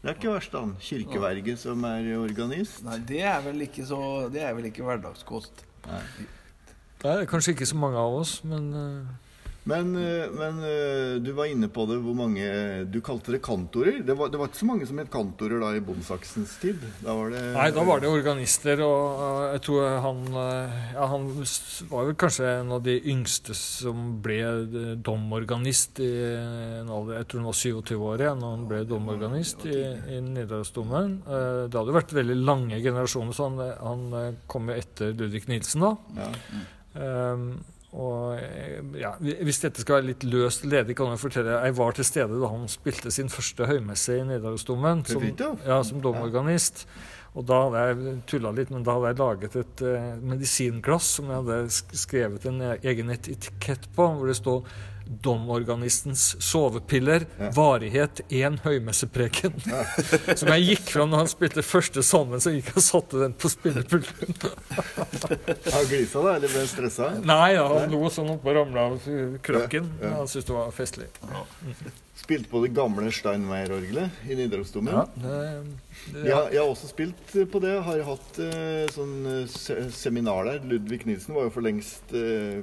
Det 0.02 0.12
er 0.12 0.18
ikke 0.20 0.34
verst, 0.36 0.52
han. 0.54 0.76
Kirkeverget 0.78 1.58
som 1.64 1.82
er 1.88 2.12
organist. 2.20 2.84
Nei, 2.86 3.00
det 3.08 3.24
er 3.26 3.40
vel 3.42 3.64
ikke 3.66 3.88
så 3.88 3.98
Det 4.30 4.44
er 4.44 4.52
vel 4.54 4.68
ikke 4.68 4.84
hverdagskost. 4.86 5.64
Nei. 5.88 6.02
Det 7.02 7.12
er 7.12 7.28
kanskje 7.28 7.52
ikke 7.54 7.68
så 7.68 7.76
mange 7.78 8.00
av 8.00 8.18
oss, 8.22 8.40
men 8.48 8.72
eh, 8.72 9.14
Men, 9.66 9.88
eh, 9.98 10.30
men 10.30 10.60
eh, 10.62 11.16
du 11.18 11.32
var 11.34 11.48
inne 11.50 11.66
på 11.68 11.88
det, 11.90 11.96
hvor 11.98 12.14
mange 12.14 12.44
Du 12.86 13.00
kalte 13.02 13.32
det 13.34 13.40
kantorer. 13.42 13.98
Det 14.06 14.14
var, 14.14 14.30
det 14.30 14.38
var 14.38 14.46
ikke 14.46 14.60
så 14.60 14.68
mange 14.68 14.86
som 14.86 15.00
het 15.02 15.10
kantorer 15.10 15.58
da 15.58 15.72
i 15.74 15.80
Bondsaksens 15.82 16.52
tid. 16.62 16.84
Da 17.02 17.16
var 17.18 17.34
det 17.34 17.40
Nei, 17.56 17.64
da 17.74 17.82
var 17.84 18.00
det 18.00 18.12
organister, 18.14 18.80
og 18.86 19.56
jeg 19.56 19.64
tror 19.66 19.88
han 20.04 20.22
Ja, 20.36 21.08
han 21.10 21.26
var 21.90 22.06
vel 22.06 22.14
kanskje 22.22 22.52
en 22.60 22.70
av 22.78 22.84
de 22.86 22.94
yngste 23.10 23.58
som 23.58 24.06
ble 24.22 24.38
domorganist 25.02 25.98
i 25.98 26.12
en 26.38 26.94
alder 26.94 27.18
Jeg 27.18 27.28
tror 27.28 27.42
han 27.42 27.50
var 27.50 27.60
27 27.60 28.06
år 28.12 28.24
igjen 28.24 28.40
når 28.44 28.54
han 28.54 28.64
ble 28.70 28.80
domorganist 28.86 29.66
i, 29.66 29.76
i 30.14 30.22
Nidarosdomen. 30.30 31.18
Det 31.26 31.74
hadde 31.76 31.98
vært 31.98 32.16
veldig 32.22 32.38
lange 32.38 32.80
generasjoner, 32.86 33.34
så 33.34 33.50
han, 33.50 33.60
han 33.82 34.40
kom 34.46 34.70
jo 34.70 34.78
etter 34.78 35.10
Ludvig 35.18 35.44
Nilsen, 35.50 35.84
da. 35.84 36.22
ja. 36.22 36.32
Um, 36.96 37.48
og 37.96 38.36
ja, 38.98 39.14
Hvis 39.20 39.62
dette 39.62 39.80
skal 39.80 40.00
være 40.00 40.08
litt 40.10 40.24
løst 40.28 40.66
ledig, 40.68 40.96
kan 40.98 41.12
jeg 41.14 41.20
fortelle 41.22 41.60
Jeg 41.64 41.76
var 41.78 41.96
til 41.96 42.04
stede 42.04 42.40
da 42.42 42.50
han 42.52 42.66
spilte 42.68 43.12
sin 43.14 43.30
første 43.32 43.68
høymesse 43.70 44.18
i 44.18 44.24
Nidarosdomen 44.26 45.04
som, 45.08 45.22
ja, 45.64 45.78
som 45.86 46.02
domorganist. 46.04 46.84
Og 47.36 47.44
da 47.48 47.62
hadde 47.66 47.84
jeg 47.84 48.18
tulla 48.30 48.52
litt, 48.56 48.70
men 48.72 48.84
da 48.84 48.96
hadde 48.96 49.12
jeg 49.12 49.20
laget 49.20 49.56
et 49.60 49.82
eh, 49.84 50.04
medisinglass 50.24 51.08
som 51.18 51.28
jeg 51.28 51.42
hadde 51.42 51.96
skrevet 52.00 52.46
en 52.48 52.62
e- 52.64 52.76
egen 52.88 53.12
etikett 53.12 53.88
på, 53.96 54.06
hvor 54.16 54.30
det 54.30 54.38
stod 54.38 54.70
'Domorganistens 55.06 56.36
sovepiller. 56.42 57.26
Ja. 57.38 57.50
Varighet 57.54 58.20
én 58.28 58.58
høymessepreken'. 58.64 59.58
som 60.40 60.52
jeg 60.54 60.66
gikk 60.70 60.90
fram 60.96 61.12
når 61.12 61.24
han 61.24 61.30
spilte 61.30 61.64
første 61.66 62.02
salmen, 62.06 62.42
så 62.42 62.54
gikk 62.54 62.72
jeg 62.72 62.80
og 62.82 62.86
satte 62.86 63.22
den 63.22 63.36
på 63.38 63.50
spillepulten. 63.52 64.34
Han 65.76 65.86
glisa 65.90 66.22
da, 66.22 66.36
eller 66.36 66.48
ble 66.50 66.62
han 66.62 66.68
stressa? 66.70 67.10
Nei, 67.26 67.52
ja, 67.56 67.64
han 67.68 67.92
lo 67.92 68.08
sånn 68.12 68.30
oppe 68.36 68.50
og 68.50 68.58
ramla 68.58 68.86
av 68.90 69.06
krakken. 69.44 69.88
Ja, 70.00 70.08
ja. 70.08 70.16
Han 70.20 70.30
syntes 70.30 70.48
det 70.48 70.56
var 70.56 70.74
festlig. 70.74 71.08
Spilte 72.16 72.48
på 72.48 72.62
det 72.64 72.70
gamle 72.74 73.10
Steinmeier-orgelet 73.12 74.22
i 74.30 74.36
Nidarosdomen. 74.38 74.94
Ja, 74.94 75.62
Ja, 76.24 76.38
jeg 76.52 76.60
har 76.62 76.68
også 76.70 76.88
spilt 76.88 77.32
eh, 77.36 77.44
på 77.50 77.60
det. 77.60 77.74
Har 77.84 78.00
hatt 78.06 78.38
uh, 78.40 78.86
sånn 78.94 79.14
eh, 79.26 79.42
se 79.50 79.76
seminar 79.92 80.46
der. 80.48 80.60
Ludvig 80.70 81.02
Nilsen 81.08 81.34
var 81.36 81.48
jo 81.48 81.52
for 81.56 81.66
lengst 81.66 82.14
uh, 82.14 82.62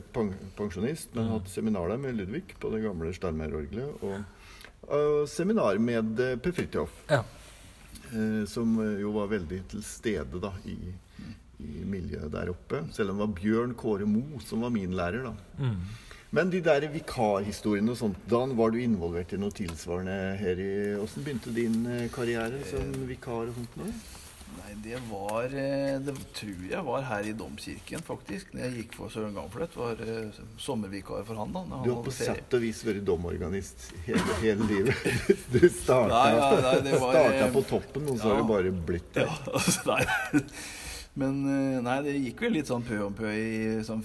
pensjonist, 0.58 1.12
men 1.14 1.28
har 1.30 1.38
hatt 1.42 1.52
seminar 1.54 1.92
der 1.92 2.00
med 2.02 2.18
Ludvig 2.18 2.56
på 2.60 2.72
det 2.74 2.82
gamle 2.86 3.12
Steinmeier-orgelet. 3.14 4.02
Og, 4.02 4.50
og 4.90 5.22
seminar 5.32 5.78
med 5.84 6.18
uh, 6.24 6.34
Per 6.42 6.56
Fridtjof, 6.58 6.96
Ja. 7.12 7.22
eh, 8.14 8.44
som 8.50 8.74
jo 9.00 9.12
var 9.20 9.30
veldig 9.36 9.62
til 9.76 9.84
stede 9.86 10.42
da 10.44 10.54
i, 10.66 10.78
i 11.64 11.84
miljøet 11.88 12.32
der 12.34 12.50
oppe. 12.56 12.82
Selv 12.96 13.14
om 13.14 13.20
det 13.22 13.28
var 13.28 13.38
Bjørn 13.42 13.76
Kåre 13.80 14.08
Moe 14.10 14.42
som 14.48 14.66
var 14.66 14.74
min 14.74 14.96
lærer, 14.98 15.30
da. 15.30 15.36
Mm. 15.62 15.78
Men 16.34 16.50
de 16.50 16.64
der 16.66 16.88
vikarhistoriene 16.90 17.94
og 17.94 18.00
sånt, 18.00 18.18
Dan, 18.30 18.56
var 18.58 18.74
du 18.74 18.80
involvert 18.82 19.36
i 19.36 19.38
noe 19.38 19.54
tilsvarende 19.54 20.18
her 20.40 20.60
i 20.62 20.72
Åssen 20.98 21.26
begynte 21.26 21.54
din 21.54 21.84
eh, 21.86 22.08
karriere 22.14 22.64
som 22.72 22.90
vikar 23.06 23.52
og 23.52 23.58
sånt? 23.60 23.78
nå? 23.78 23.92
Nei, 24.54 24.74
det 24.84 25.00
var 25.10 25.54
eh, 25.58 26.00
Det 26.04 26.14
tror 26.38 26.66
jeg 26.70 26.86
var 26.86 27.06
her 27.08 27.30
i 27.30 27.34
Domkirken, 27.38 28.04
faktisk. 28.06 28.52
Når 28.54 28.66
jeg 28.66 28.76
gikk 28.82 28.98
for 28.98 29.14
Søren 29.14 29.34
Gamfløt. 29.38 29.78
Var 29.78 30.04
eh, 30.06 30.42
sommervikar 30.62 31.24
for 31.28 31.42
han, 31.42 31.54
da. 31.54 31.64
han 31.70 31.86
Du 31.86 31.92
har 31.94 32.04
på 32.06 32.14
sett 32.14 32.58
og 32.58 32.64
vis 32.66 32.82
vært 32.86 33.06
domorganist 33.08 33.90
hele, 34.08 34.38
hele 34.44 34.70
livet. 34.70 35.06
Du 35.54 35.62
starta, 35.70 36.14
Nei, 36.14 36.38
nei, 36.38 36.62
nei, 36.66 36.78
det 36.88 36.96
var, 37.04 37.18
starta 37.18 37.44
eh, 37.48 37.52
på 37.54 37.66
toppen, 37.70 38.10
og 38.10 38.22
så 38.22 38.34
har 38.34 38.42
du 38.42 38.50
bare 38.54 38.74
blitt 38.92 39.14
det. 39.18 39.28
Ja, 39.30 39.38
altså, 39.54 39.94
nei. 39.94 40.50
Men 41.20 41.44
eh, 41.46 41.80
nei, 41.86 41.98
det 42.06 42.18
gikk 42.18 42.46
vel 42.48 42.58
litt 42.58 42.70
sånn 42.74 42.86
pø 42.88 43.04
om 43.06 43.18
pø 43.18 43.30
i 43.30 43.82
sånn 43.86 44.02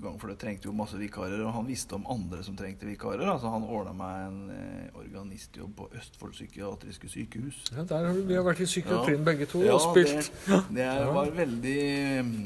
feriegang, 0.00 0.18
for 0.20 0.28
det 0.28 0.38
trengte 0.40 0.68
jo 0.68 0.72
masse 0.72 0.96
vikarer. 0.98 1.40
Og 1.44 1.52
han 1.52 1.66
visste 1.66 1.94
om 1.94 2.06
andre 2.10 2.42
som 2.42 2.56
trengte 2.56 2.86
vikarer, 2.86 3.26
altså 3.28 3.50
han 3.52 3.62
ordna 3.64 3.92
meg 3.92 4.26
en 4.26 4.50
eh, 4.50 4.98
organistjobb 4.98 5.74
på 5.76 5.88
Østfold 5.96 6.32
psykiatriske 6.32 7.08
sykehus. 7.08 7.60
Ja, 7.74 7.84
der 7.84 8.06
har 8.06 8.14
vi, 8.14 8.24
vi 8.28 8.36
har 8.36 8.44
vært 8.46 8.60
i 8.60 8.68
psykiatrien 8.68 9.20
Ja. 9.20 9.24
begge 9.24 9.46
to 9.46 9.62
Ja, 9.64 9.74
og 9.74 9.94
spilt. 9.94 10.32
Det, 10.46 10.60
det 10.74 11.06
var 11.14 11.30
veldig 11.30 11.80
mm, 12.24 12.36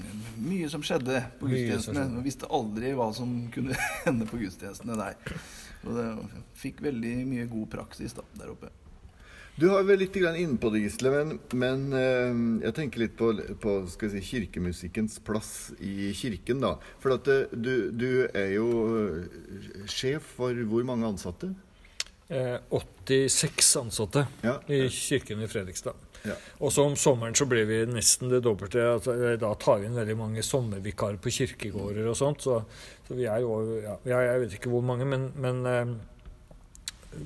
mye 0.44 0.68
som 0.70 0.82
skjedde 0.82 1.22
på 1.40 1.50
gudstjenestene. 1.50 2.06
Man 2.14 2.24
visste 2.24 2.50
aldri 2.50 2.94
hva 2.94 3.10
som 3.14 3.34
kunne 3.54 3.76
hende 4.06 4.26
på 4.26 4.40
gudstjenestene 4.42 4.98
der. 4.98 5.36
Og 5.84 5.98
det 5.98 6.08
fikk 6.56 6.80
veldig 6.82 7.16
mye 7.28 7.46
god 7.50 7.68
praksis 7.78 8.16
da, 8.16 8.24
der 8.38 8.54
oppe. 8.54 8.72
Du 9.54 9.68
har 9.70 9.84
vel 9.86 10.00
litt 10.02 10.16
inne 10.18 10.56
på 10.58 10.70
det, 10.74 10.80
Gisle, 10.82 11.10
men, 11.14 11.36
men 11.54 11.82
eh, 11.94 12.38
jeg 12.66 12.74
tenker 12.74 13.04
litt 13.04 13.12
på, 13.18 13.28
på 13.62 13.74
si, 13.86 14.22
kirkemusikkens 14.32 15.20
plass 15.22 15.52
i 15.78 16.10
kirken. 16.18 16.58
da. 16.64 16.72
For 17.02 17.14
at 17.14 17.28
eh, 17.30 17.44
du, 17.54 17.90
du 17.94 18.08
er 18.34 18.56
jo 18.56 18.66
eh, 18.98 19.84
sjef 19.86 20.26
for 20.40 20.58
hvor 20.66 20.82
mange 20.88 21.06
ansatte? 21.06 21.52
Eh, 22.34 22.56
86 22.72 23.76
ansatte 23.76 24.24
Ja. 24.42 24.56
i 24.66 24.88
kirken 24.90 25.44
i 25.44 25.46
Fredrikstad. 25.46 25.94
Ja. 26.24 26.34
Og 26.58 26.72
så 26.72 26.86
om 26.88 26.96
sommeren 26.96 27.36
så 27.36 27.44
blir 27.46 27.66
vi 27.68 27.82
nesten 27.86 28.30
det 28.32 28.40
dobbelte. 28.42 28.80
Altså, 28.96 29.14
da 29.38 29.52
tar 29.60 29.82
vi 29.82 29.86
inn 29.90 29.94
veldig 29.98 30.16
mange 30.18 30.42
sommervikarer 30.42 31.20
på 31.22 31.30
kirkegårder 31.36 32.08
og 32.10 32.16
sånt. 32.18 32.42
Så, 32.42 32.58
så 33.06 33.14
vi 33.18 33.28
er 33.28 33.44
jo 33.44 33.58
ja, 33.84 33.98
Jeg 34.08 34.40
vet 34.40 34.56
ikke 34.58 34.72
hvor 34.72 34.82
mange, 34.88 35.06
men, 35.06 35.28
men 35.36 35.62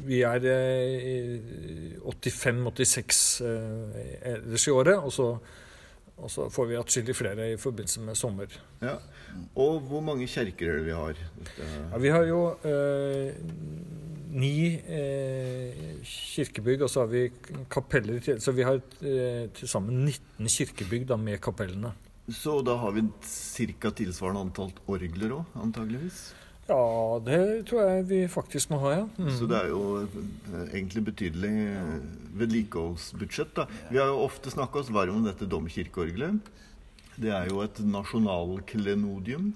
vi 0.09 0.23
er 0.26 0.45
eh, 0.49 2.02
85-86 2.04 3.23
eh, 3.47 4.02
ellers 4.35 4.66
i 4.68 4.75
året. 4.75 4.99
Og 4.99 5.12
så, 5.12 5.28
og 6.18 6.33
så 6.33 6.49
får 6.50 6.71
vi 6.71 6.78
atskillig 6.80 7.16
flere 7.16 7.52
i 7.52 7.61
forbindelse 7.61 8.00
med 8.07 8.18
sommer. 8.18 8.61
ja. 8.83 8.99
Og 9.59 9.80
hvor 9.87 10.00
mange 10.02 10.26
kjerker 10.30 10.71
er 10.71 10.78
det 10.78 10.87
vi 10.87 10.95
har? 10.97 11.18
Ja, 11.92 11.99
vi 12.00 12.11
har 12.12 12.25
jo 12.26 12.40
eh, 12.66 13.35
ni 14.33 14.75
eh, 14.76 16.00
kirkebygg, 16.04 16.83
og 16.85 16.90
så 16.90 17.04
har 17.04 17.12
vi 17.12 17.25
kapeller 17.71 18.18
i 18.18 18.25
tillegg. 18.25 18.42
Så 18.45 18.54
vi 18.57 18.66
har 18.66 18.80
eh, 18.80 19.47
til 19.54 19.71
sammen 19.71 20.04
19 20.04 20.50
kirkebygg 20.57 21.09
da, 21.09 21.16
med 21.21 21.40
kapellene. 21.45 21.95
så 22.28 22.61
da 22.61 22.76
har 22.76 22.92
vi 22.92 23.07
ca. 23.80 23.90
tilsvarende 23.90 24.40
antall 24.40 24.73
orgler 24.87 25.38
òg, 25.38 25.45
antageligvis. 25.57 26.35
Ja, 26.69 27.21
det 27.25 27.41
tror 27.69 27.87
jeg 27.87 28.09
vi 28.11 28.19
faktisk 28.29 28.69
må 28.75 28.81
ha, 28.83 28.91
ja. 28.99 29.05
Mm. 29.17 29.31
Så 29.39 29.47
det 29.49 29.57
er 29.57 29.71
jo 29.73 29.85
eh, 30.03 30.67
egentlig 30.77 31.07
betydelig 31.07 31.53
eh, 31.65 31.95
vedlikeholdsbudsjett. 32.43 33.55
da. 33.57 33.65
Vi 33.89 34.01
har 34.01 34.11
jo 34.13 34.21
ofte 34.27 34.53
snakka 34.53 34.83
oss 34.83 34.93
varm 34.93 35.23
om 35.23 35.25
dette 35.25 35.49
domkirkeorgelet. 35.49 36.53
Det 37.19 37.33
er 37.33 37.49
jo 37.49 37.63
et 37.65 37.81
nasjonalklenodium 37.81 39.55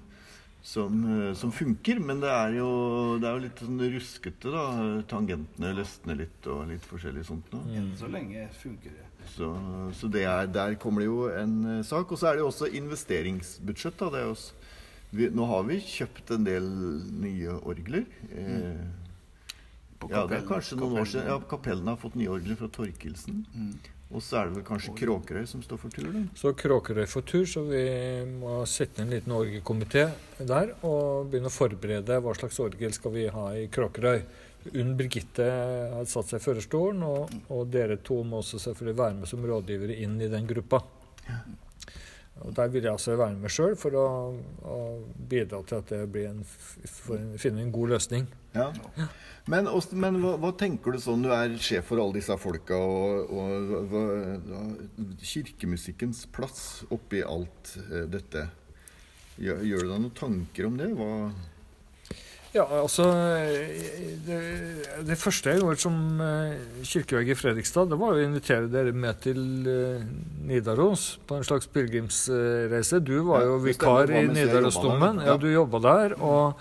som, 0.65 1.03
eh, 1.05 1.35
som 1.37 1.53
funker, 1.53 2.01
men 2.01 2.23
det 2.23 2.33
er, 2.33 2.57
jo, 2.57 2.71
det 3.21 3.29
er 3.29 3.37
jo 3.37 3.45
litt 3.45 3.61
sånn 3.61 3.85
ruskete, 3.93 4.55
da. 4.57 4.65
Tangentene 5.13 5.75
løsner 5.77 6.17
litt 6.23 6.49
og 6.49 6.65
litt 6.73 6.89
forskjellig 6.89 7.27
sånt 7.29 7.53
noe. 7.53 7.67
Mm. 7.69 7.93
så 7.99 8.09
lenge 8.09 8.49
funker 8.57 8.97
det. 8.97 9.09
Så, 9.35 9.53
så 9.95 10.09
det 10.11 10.25
er, 10.25 10.49
der 10.49 10.73
kommer 10.81 11.05
det 11.05 11.11
jo 11.11 11.29
en 11.29 11.83
sak. 11.85 12.09
Og 12.09 12.17
så 12.17 12.31
er 12.31 12.35
det 12.35 12.43
jo 12.43 12.49
også 12.49 12.73
investeringsbudsjett. 12.73 14.01
da. 14.01 14.09
Det 14.09 14.23
er 14.23 14.31
jo, 14.31 14.35
vi, 15.13 15.29
nå 15.33 15.47
har 15.49 15.65
vi 15.69 15.79
kjøpt 15.85 16.35
en 16.35 16.45
del 16.47 16.67
nye 17.23 17.57
orgler. 17.61 18.05
Eh, 18.33 18.83
På 20.01 20.09
ja, 20.11 20.23
det 20.27 20.41
er 20.41 20.47
kanskje 20.47 20.77
noen 20.79 21.01
år 21.03 21.09
siden. 21.09 21.29
Ja, 21.31 21.39
kapellene. 21.49 21.93
Har 21.93 22.01
fått 22.01 22.17
nye 22.19 22.31
orgler 22.33 22.57
fra 22.59 22.69
Torkelsen. 22.73 23.43
Mm. 23.53 23.75
Og 24.13 24.21
så 24.21 24.37
er 24.37 24.49
det 24.49 24.59
vel 24.59 24.65
kanskje 24.67 24.93
Kråkerøy 24.97 25.45
som 25.49 25.61
står 25.65 25.79
for 25.81 25.93
tur, 25.93 26.09
da. 26.13 26.21
Så 26.37 26.51
Kråkerøy 26.57 27.05
får 27.09 27.23
tur, 27.29 27.45
så 27.49 27.63
vi 27.65 27.83
må 28.29 28.59
sette 28.69 29.01
en 29.01 29.13
liten 29.13 29.33
orgelkomité 29.33 30.05
der 30.37 30.75
og 30.85 31.31
begynne 31.31 31.49
å 31.49 31.53
forberede 31.53 32.19
hva 32.21 32.35
slags 32.37 32.59
orgel 32.61 32.93
skal 32.93 33.15
vi 33.15 33.25
ha 33.33 33.47
i 33.57 33.65
Kråkerøy. 33.73 34.21
Unn 34.79 34.93
Birgitte 34.99 35.47
har 35.95 36.05
satt 36.07 36.29
seg 36.29 36.39
i 36.39 36.43
førerstolen, 36.45 37.01
og, 37.03 37.33
og 37.51 37.65
dere 37.73 37.97
to 38.05 38.21
må 38.27 38.39
også 38.43 38.61
selvfølgelig 38.63 38.99
være 39.01 39.17
med 39.17 39.31
som 39.31 39.49
rådgivere 39.49 39.97
inn 40.05 40.15
i 40.21 40.29
den 40.31 40.47
gruppa. 40.47 40.83
Og 42.41 42.55
Der 42.55 42.67
vil 42.73 42.83
jeg 42.83 42.91
altså 42.91 43.15
være 43.15 43.37
med 43.37 43.51
sjøl 43.53 43.75
for 43.77 43.93
å, 43.93 44.05
å 44.65 44.77
bidra 45.29 45.59
til 45.69 45.77
at 45.83 45.91
det 45.93 45.99
blir 46.11 46.31
en, 46.31 46.41
finne 47.37 47.61
en 47.61 47.71
god 47.73 47.93
løsning. 47.93 48.25
Ja. 48.55 48.71
Men, 49.49 49.69
også, 49.69 49.97
men 49.99 50.17
hva, 50.23 50.33
hva 50.41 50.49
tenker 50.57 50.95
du 50.95 51.01
sånn 51.01 51.25
du 51.25 51.29
er 51.33 51.53
sjef 51.61 51.91
for 51.91 52.01
alle 52.01 52.17
disse 52.17 52.35
folka, 52.41 52.77
og, 52.77 53.31
og 53.37 53.87
hva, 53.91 54.03
kirkemusikkens 55.21 56.25
plass 56.33 56.83
oppi 56.93 57.21
alt 57.25 57.75
eh, 57.85 58.05
dette? 58.11 58.47
Gjør, 59.37 59.63
gjør 59.65 59.85
du 59.85 59.93
deg 59.93 60.03
noen 60.03 60.17
tanker 60.17 60.69
om 60.69 60.77
det? 60.81 60.91
Hva 60.97 61.11
Ja, 62.53 62.67
altså 62.69 63.05
det, 64.27 64.35
det 65.07 65.15
første 65.17 65.49
jeg 65.49 65.61
gjorde 65.63 65.81
som 65.81 65.95
eh, 66.21 66.51
kirkevegg 66.85 67.31
i 67.33 67.37
Fredrikstad, 67.39 67.89
det 67.89 67.97
var 67.97 68.13
å 68.13 68.21
invitere 68.21 68.69
dere 68.69 68.93
med 68.93 69.17
til 69.25 69.39
eh, 69.69 70.03
Nidaros 70.45 71.07
på 71.25 71.39
en 71.39 71.47
slags 71.47 71.65
pilegrimsreise. 71.73 73.01
Du 73.01 73.15
var 73.31 73.47
jo 73.47 73.57
vikar 73.63 74.13
i 74.13 74.25
Nidarosdomen. 74.29 75.23
Ja, 75.25 75.33
Ja. 75.33 75.37
du 75.41 75.49
jobba 75.49 75.81
der. 75.81 76.13
Og, 76.21 76.53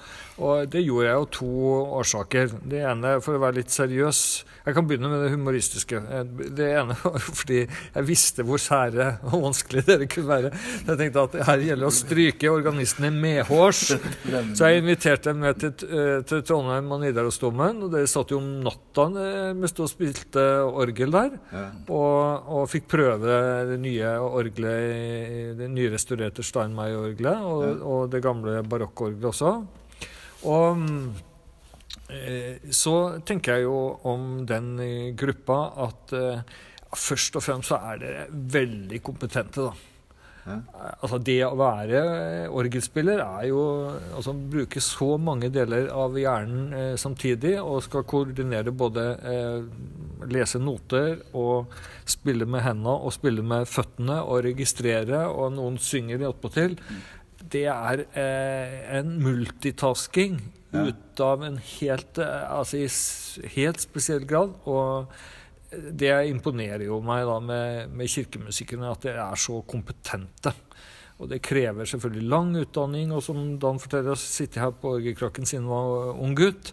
og 0.42 0.70
det 0.72 0.82
gjorde 0.84 1.06
jeg 1.08 1.18
av 1.20 1.26
to 1.37 1.50
årsaker. 2.00 2.56
Det 2.72 2.80
ene 2.90 3.14
for 3.22 3.38
å 3.38 3.42
være 3.42 3.61
litt 3.61 3.72
seriøs. 3.75 4.20
Jeg 4.66 4.76
kan 4.76 4.87
begynne 4.87 5.08
med 5.11 5.25
det 5.25 5.30
humoristiske. 5.34 5.99
Eh, 6.02 6.25
Det 6.58 6.68
ene 6.82 6.96
var 7.02 7.18
fordi 7.22 7.61
jeg 7.64 8.06
visste 8.08 8.44
hvor 8.46 8.61
sære 8.62 9.06
og 9.30 9.42
vanskelig 9.46 9.84
dere 9.88 10.08
kunne 10.11 10.30
være. 10.30 10.52
Jeg 10.87 10.99
tenkte 11.00 11.25
at 11.26 11.37
her 11.49 11.64
gjelder 11.66 11.84
det 11.87 11.90
å 11.90 11.94
stryke 11.96 12.52
organistene 12.52 13.11
medhårs. 13.14 13.82
Så 13.96 14.68
jeg 14.70 14.82
inviterte 14.82 15.30
dem 15.32 15.42
med 15.46 15.58
til, 15.62 15.72
eh, 15.88 16.20
til 16.28 16.42
Trondheim 16.46 16.90
og 16.94 17.02
Nidarosdomen. 17.04 17.82
Og 17.87 17.94
dere 17.94 18.11
satt 18.11 18.34
jo 18.34 18.38
om 18.42 18.50
natta 18.66 19.08
mens 19.58 19.75
og 19.82 19.90
spilte 19.90 20.42
orgel 20.68 21.11
der. 21.14 21.38
Og, 21.88 22.50
og 22.58 22.68
fikk 22.70 22.87
prøve 22.92 23.38
det 23.72 23.78
nye 23.82 24.14
orgelet, 24.22 25.56
det 25.58 25.68
nyrestaurerte 25.72 26.44
Steinmeier-orgelet, 26.46 27.42
og, 27.46 27.82
og 27.82 28.11
det 28.12 28.22
gamle 28.25 28.61
barokkorgelet 28.68 29.30
også. 29.32 29.52
Og 30.49 30.76
mm, 30.78 31.06
eh, 32.11 32.68
så 32.75 32.96
tenker 33.26 33.58
jeg 33.58 33.68
jo 33.68 33.78
om 34.08 34.42
den 34.49 34.75
eh, 34.82 35.14
gruppa 35.18 35.62
at 35.87 36.14
eh, 36.18 36.44
først 36.92 37.38
og 37.38 37.46
fremst 37.46 37.72
så 37.72 37.80
er 37.92 38.02
dere 38.02 38.26
veldig 38.30 39.00
kompetente, 39.04 39.70
da. 39.70 39.88
Ja. 40.42 40.56
Altså 40.99 41.20
Det 41.22 41.37
å 41.46 41.54
være 41.54 42.00
orgelspiller 42.50 43.20
er 43.22 43.44
jo 43.46 43.61
altså 44.16 44.32
Bruke 44.34 44.80
så 44.82 45.12
mange 45.14 45.52
deler 45.54 45.87
av 45.94 46.16
hjernen 46.18 46.72
eh, 46.75 46.94
samtidig 46.99 47.54
og 47.61 47.84
skal 47.87 48.06
koordinere 48.11 48.75
både 48.75 49.04
eh, 49.22 50.26
lese 50.32 50.58
noter 50.58 51.20
og 51.38 51.70
spille 52.11 52.49
med 52.50 52.64
hendene 52.66 52.96
og 52.99 53.14
spille 53.14 53.44
med 53.46 53.70
føttene 53.70 54.18
og 54.22 54.42
registrere, 54.49 55.25
og 55.30 55.54
noen 55.54 55.78
synger 55.82 56.26
attpåtil. 56.26 56.76
Det 57.52 57.66
er 57.68 58.04
eh, 58.16 58.99
en 58.99 59.14
multitasking 59.23 60.40
Ja. 60.73 60.87
ut 60.88 61.21
av 61.21 61.42
en 61.44 61.59
helt, 61.59 62.18
eh, 62.18 62.44
altså 62.49 62.78
i 62.80 63.49
helt 63.56 63.80
spesiell 63.80 64.25
grad. 64.25 64.54
og 64.64 65.12
det 65.73 66.12
imponerer 66.28 66.85
jo 66.85 67.00
meg 67.00 67.25
da 67.25 67.38
med, 67.40 67.92
med 67.97 68.11
kirkemusikerne, 68.12 68.90
at 68.92 69.06
de 69.06 69.12
er 69.16 69.40
så 69.40 69.62
kompetente. 69.64 70.52
Og 71.23 71.28
det 71.30 71.42
krever 71.44 71.88
selvfølgelig 71.88 72.28
lang 72.28 72.50
utdanning, 72.61 73.12
og 73.12 73.23
som 73.23 73.59
Dan 73.59 73.78
forteller 73.80 74.18
sitter 74.18 74.32
sitte 74.32 74.61
her 74.61 74.73
på 74.73 74.97
orgelkrakken 74.99 75.47
siden 75.49 75.68
jeg 75.68 75.71
var 75.71 76.21
ung 76.21 76.35
gutt. 76.37 76.73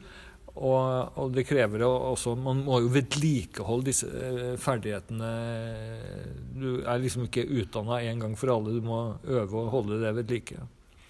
Og, 0.59 1.15
og 1.15 1.31
det 1.31 1.45
krever 1.47 1.85
også 1.87 2.33
Man 2.35 2.65
må 2.65 2.81
jo 2.83 2.89
vedlikeholde 2.91 3.87
disse 3.87 4.09
eh, 4.11 4.57
ferdighetene. 4.59 5.29
Du 6.51 6.81
er 6.83 6.99
liksom 6.99 7.27
ikke 7.29 7.47
utdanna 7.47 8.01
en 8.09 8.25
gang 8.25 8.35
for 8.39 8.51
alle. 8.55 8.75
Du 8.75 8.83
må 8.83 8.99
øve 9.23 9.63
og 9.63 9.71
holde 9.77 10.01
det 10.03 10.11
ved 10.19 10.35
like. 10.35 10.59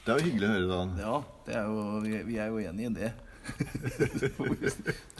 Det 0.05 0.13
er 0.13 0.19
jo 0.19 0.27
hyggelig 0.29 0.47
å 0.47 0.53
høre, 0.53 0.69
Dan. 0.69 0.93
Ja, 1.01 1.17
det 1.47 1.57
er 1.59 1.65
jo, 1.69 1.87
vi, 2.05 2.13
vi 2.29 2.37
er 2.41 2.53
jo 2.53 2.61
enige 2.69 2.89
i 2.89 2.95
det. 2.99 3.11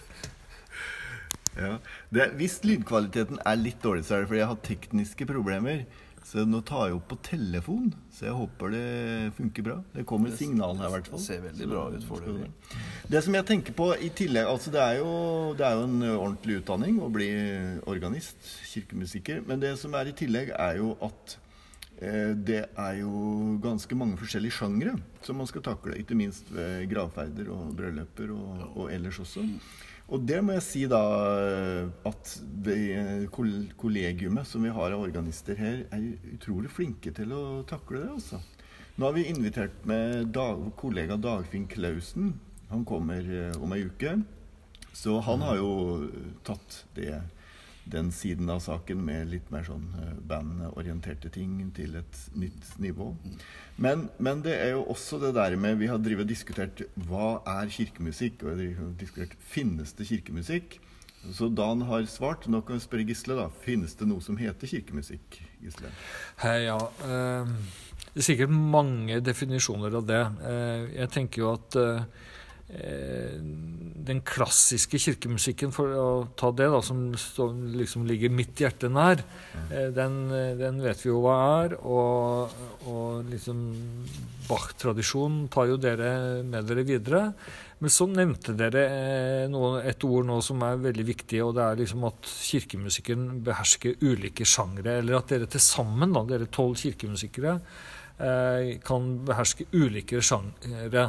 Ja. 1.59 1.73
Det, 2.13 2.29
hvis 2.39 2.59
lydkvaliteten 2.63 3.41
er 3.43 3.57
litt 3.59 3.81
dårlig, 3.83 4.05
så 4.07 4.15
er 4.15 4.23
det 4.23 4.29
fordi 4.29 4.39
jeg 4.39 4.51
har 4.51 4.61
tekniske 4.63 5.25
problemer. 5.27 5.81
Så 6.29 6.43
nå 6.45 6.59
tar 6.61 6.91
jeg 6.91 6.97
opp 6.99 7.07
på 7.09 7.15
telefon, 7.25 7.87
så 8.13 8.27
jeg 8.27 8.35
håper 8.37 8.73
det 8.75 8.83
funker 9.33 9.65
bra. 9.65 9.77
Det 9.95 10.03
kommer 10.09 10.35
signal 10.37 10.75
her, 10.77 10.91
i 10.91 10.93
hvert 10.93 11.09
fall. 11.09 11.17
Det 11.17 11.25
ser 11.25 11.41
veldig 11.41 11.69
bra 11.71 11.85
ut 11.89 12.05
for 12.05 12.21
deg. 12.21 12.75
Det 13.09 13.21
som 13.25 13.37
jeg 13.39 13.47
tenker 13.49 13.73
på 13.73 13.87
i 13.97 14.11
tillegg 14.13 14.45
altså 14.45 14.69
Det 14.75 14.83
er 14.83 14.99
jo, 14.99 15.09
det 15.57 15.65
er 15.65 15.79
jo 15.79 15.87
en 15.87 16.05
ordentlig 16.11 16.59
utdanning 16.61 16.99
å 17.01 17.09
bli 17.13 17.29
organist, 17.89 18.37
kirkemusiker. 18.69 19.41
Men 19.49 19.63
det 19.63 19.73
som 19.81 19.97
er 19.97 20.11
i 20.11 20.17
tillegg, 20.21 20.53
er 20.53 20.77
jo 20.77 20.93
at 21.07 21.33
eh, 21.97 22.35
det 22.37 22.61
er 22.67 23.01
jo 23.01 23.57
ganske 23.65 23.97
mange 23.97 24.21
forskjellige 24.21 24.59
sjangre 24.59 24.99
som 25.25 25.41
man 25.41 25.49
skal 25.49 25.65
takle. 25.65 25.97
Ikke 25.97 26.19
minst 26.19 26.53
ved 26.53 26.85
gravferder 26.93 27.49
og 27.55 27.73
brylluper 27.79 28.37
og, 28.37 28.67
og 28.75 28.93
ellers 28.93 29.17
også. 29.25 29.47
Og 30.09 30.23
det 30.25 30.39
må 30.41 30.55
jeg 30.55 30.65
si 30.65 30.83
da 30.89 30.99
at 32.09 32.31
det 32.65 33.29
kollegiumet 33.29 34.47
som 34.49 34.63
vi 34.65 34.71
har 34.73 34.95
av 34.95 35.03
organister 35.05 35.59
her, 35.59 35.83
er 35.93 36.33
utrolig 36.33 36.71
flinke 36.73 37.13
til 37.13 37.35
å 37.35 37.43
takle 37.69 38.01
det. 38.01 38.09
altså. 38.15 38.39
Nå 38.97 39.05
har 39.05 39.13
vi 39.15 39.27
invitert 39.29 39.85
med 39.87 40.33
dag, 40.35 40.63
kollega 40.75 41.15
Dagfinn 41.15 41.69
Klausen. 41.69 42.33
Han 42.71 42.81
kommer 42.89 43.21
eh, 43.23 43.61
om 43.61 43.71
ei 43.71 43.85
uke. 43.85 44.17
Så 44.97 45.19
han 45.23 45.45
har 45.45 45.59
jo 45.61 45.69
tatt 46.43 46.81
det, 46.97 47.13
den 47.91 48.11
siden 48.13 48.49
av 48.53 48.61
saken 48.63 49.01
med 49.05 49.31
litt 49.31 49.49
mer 49.53 49.65
sånn 49.67 49.87
eh, 49.99 50.13
bandorienterte 50.29 51.31
ting 51.33 51.57
til 51.75 51.97
et 51.99 52.19
nytt 52.37 52.75
nivå. 52.81 53.11
Men, 53.81 54.07
men 54.17 54.43
det 54.45 54.55
er 54.59 54.73
jo 54.75 54.85
også 54.91 55.21
det 55.23 55.33
der 55.37 55.55
med 55.59 55.79
Vi 55.79 55.89
har 55.89 56.01
drivet 56.03 56.27
og 56.27 56.31
diskutert 56.31 56.83
hva 57.09 57.39
er 57.47 57.71
kirkemusikk, 57.73 58.43
og 58.45 58.59
vi 58.59 58.71
har 58.77 58.93
diskutert 58.99 59.35
finnes 59.39 59.95
det 59.97 60.09
kirkemusikk. 60.11 60.79
Så 61.35 61.49
Dan 61.51 61.81
har 61.89 62.05
svart. 62.07 62.47
Nå 62.47 62.61
kan 62.63 62.77
vi 62.77 62.85
spørre 62.85 63.05
Gisle, 63.09 63.35
da. 63.35 63.49
Finnes 63.65 63.95
det 63.99 64.07
noe 64.07 64.23
som 64.23 64.37
heter 64.39 64.71
kirkemusikk? 64.71 65.41
Gisle? 65.59 65.91
Hei, 66.43 66.61
ja. 66.69 66.79
eh, 67.03 67.53
det 68.13 68.23
er 68.23 68.27
sikkert 68.31 68.53
mange 68.55 69.19
definisjoner 69.23 69.99
av 69.99 70.07
det. 70.07 70.21
Eh, 70.47 70.85
jeg 71.01 71.11
tenker 71.15 71.43
jo 71.43 71.53
at 71.57 71.79
den 74.09 74.21
klassiske 74.25 74.99
kirkemusikken, 75.01 75.71
for 75.75 75.93
å 75.93 76.09
ta 76.39 76.51
det, 76.55 76.69
da, 76.71 76.81
som, 76.85 77.09
som 77.19 77.61
liksom 77.77 78.07
ligger 78.09 78.33
mitt 78.33 78.57
hjerte 78.61 78.89
nær, 78.91 79.21
eh, 79.69 79.89
den, 79.95 80.19
eh, 80.33 80.53
den 80.59 80.81
vet 80.83 81.03
vi 81.03 81.11
jo 81.11 81.21
hva 81.23 81.37
er. 81.63 81.77
Og, 81.79 82.59
og 82.89 83.29
liksom 83.29 83.63
Bach-tradisjonen 84.49 85.43
tar 85.53 85.67
jo 85.69 85.77
dere 85.81 86.41
med 86.45 86.65
dere 86.69 86.85
videre. 86.87 87.23
Men 87.79 87.93
så 87.93 88.09
nevnte 88.09 88.55
dere 88.59 88.85
eh, 88.87 89.45
noe, 89.51 89.83
et 89.87 90.03
ord 90.07 90.25
nå 90.27 90.39
som 90.43 90.63
er 90.67 90.81
veldig 90.81 91.05
viktig, 91.11 91.43
og 91.45 91.53
det 91.59 91.67
er 91.67 91.79
liksom 91.83 92.09
at 92.09 92.33
kirkemusikken 92.49 93.29
behersker 93.45 94.01
ulike 94.03 94.47
sjangre. 94.47 94.97
Eller 94.99 95.19
at 95.19 95.31
dere 95.31 95.47
til 95.51 95.63
sammen, 95.63 96.15
da, 96.17 96.25
dere 96.27 96.49
tolv 96.51 96.75
kirkemusikere, 96.81 97.59
eh, 97.59 97.97
kan 98.83 99.11
beherske 99.25 99.65
ulike 99.71 100.19
sjangre. 100.21 101.05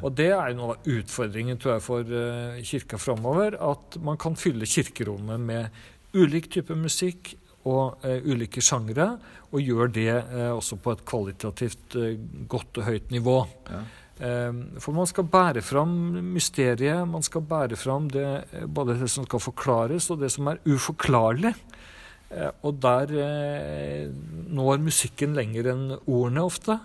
Og 0.00 0.14
det 0.16 0.30
er 0.32 0.54
noe 0.56 0.76
av 0.76 0.86
utfordringen 0.88 1.58
tror 1.60 1.74
jeg, 1.74 1.84
for 1.84 2.12
eh, 2.20 2.60
kirka 2.64 3.00
framover. 3.00 3.56
At 3.60 3.98
man 4.04 4.16
kan 4.20 4.36
fylle 4.38 4.68
kirkerommet 4.70 5.42
med 5.42 6.14
ulik 6.14 6.48
type 6.54 6.76
musikk 6.78 7.34
og 7.68 8.04
eh, 8.04 8.22
ulike 8.24 8.62
sjangre, 8.64 9.14
og 9.50 9.60
gjør 9.60 9.92
det 9.92 10.08
eh, 10.14 10.50
også 10.52 10.78
på 10.84 10.94
et 10.94 11.04
kvalitativt 11.08 11.98
eh, 12.00 12.16
godt 12.48 12.80
og 12.80 12.88
høyt 12.88 13.12
nivå. 13.12 13.36
Ja. 13.70 13.82
Eh, 14.24 14.58
For 14.84 14.96
man 14.96 15.08
skal 15.10 15.28
bære 15.32 15.62
fram 15.64 15.94
mysteriet, 16.32 17.04
man 17.08 17.24
skal 17.24 17.44
bære 17.48 17.76
fram 17.80 18.08
det, 18.12 18.28
eh, 18.52 18.66
både 18.68 18.98
det 19.00 19.10
som 19.12 19.26
skal 19.28 19.42
forklares, 19.42 20.10
og 20.12 20.20
det 20.22 20.30
som 20.32 20.52
er 20.52 20.60
uforklarlig. 20.68 21.54
Eh, 22.34 22.50
Og 22.66 22.80
der 22.82 23.12
eh, 23.22 24.08
når 24.54 24.78
musikken 24.82 25.34
lenger 25.38 25.70
enn 25.74 25.86
ordene 26.06 26.42
ofte. 26.44 26.78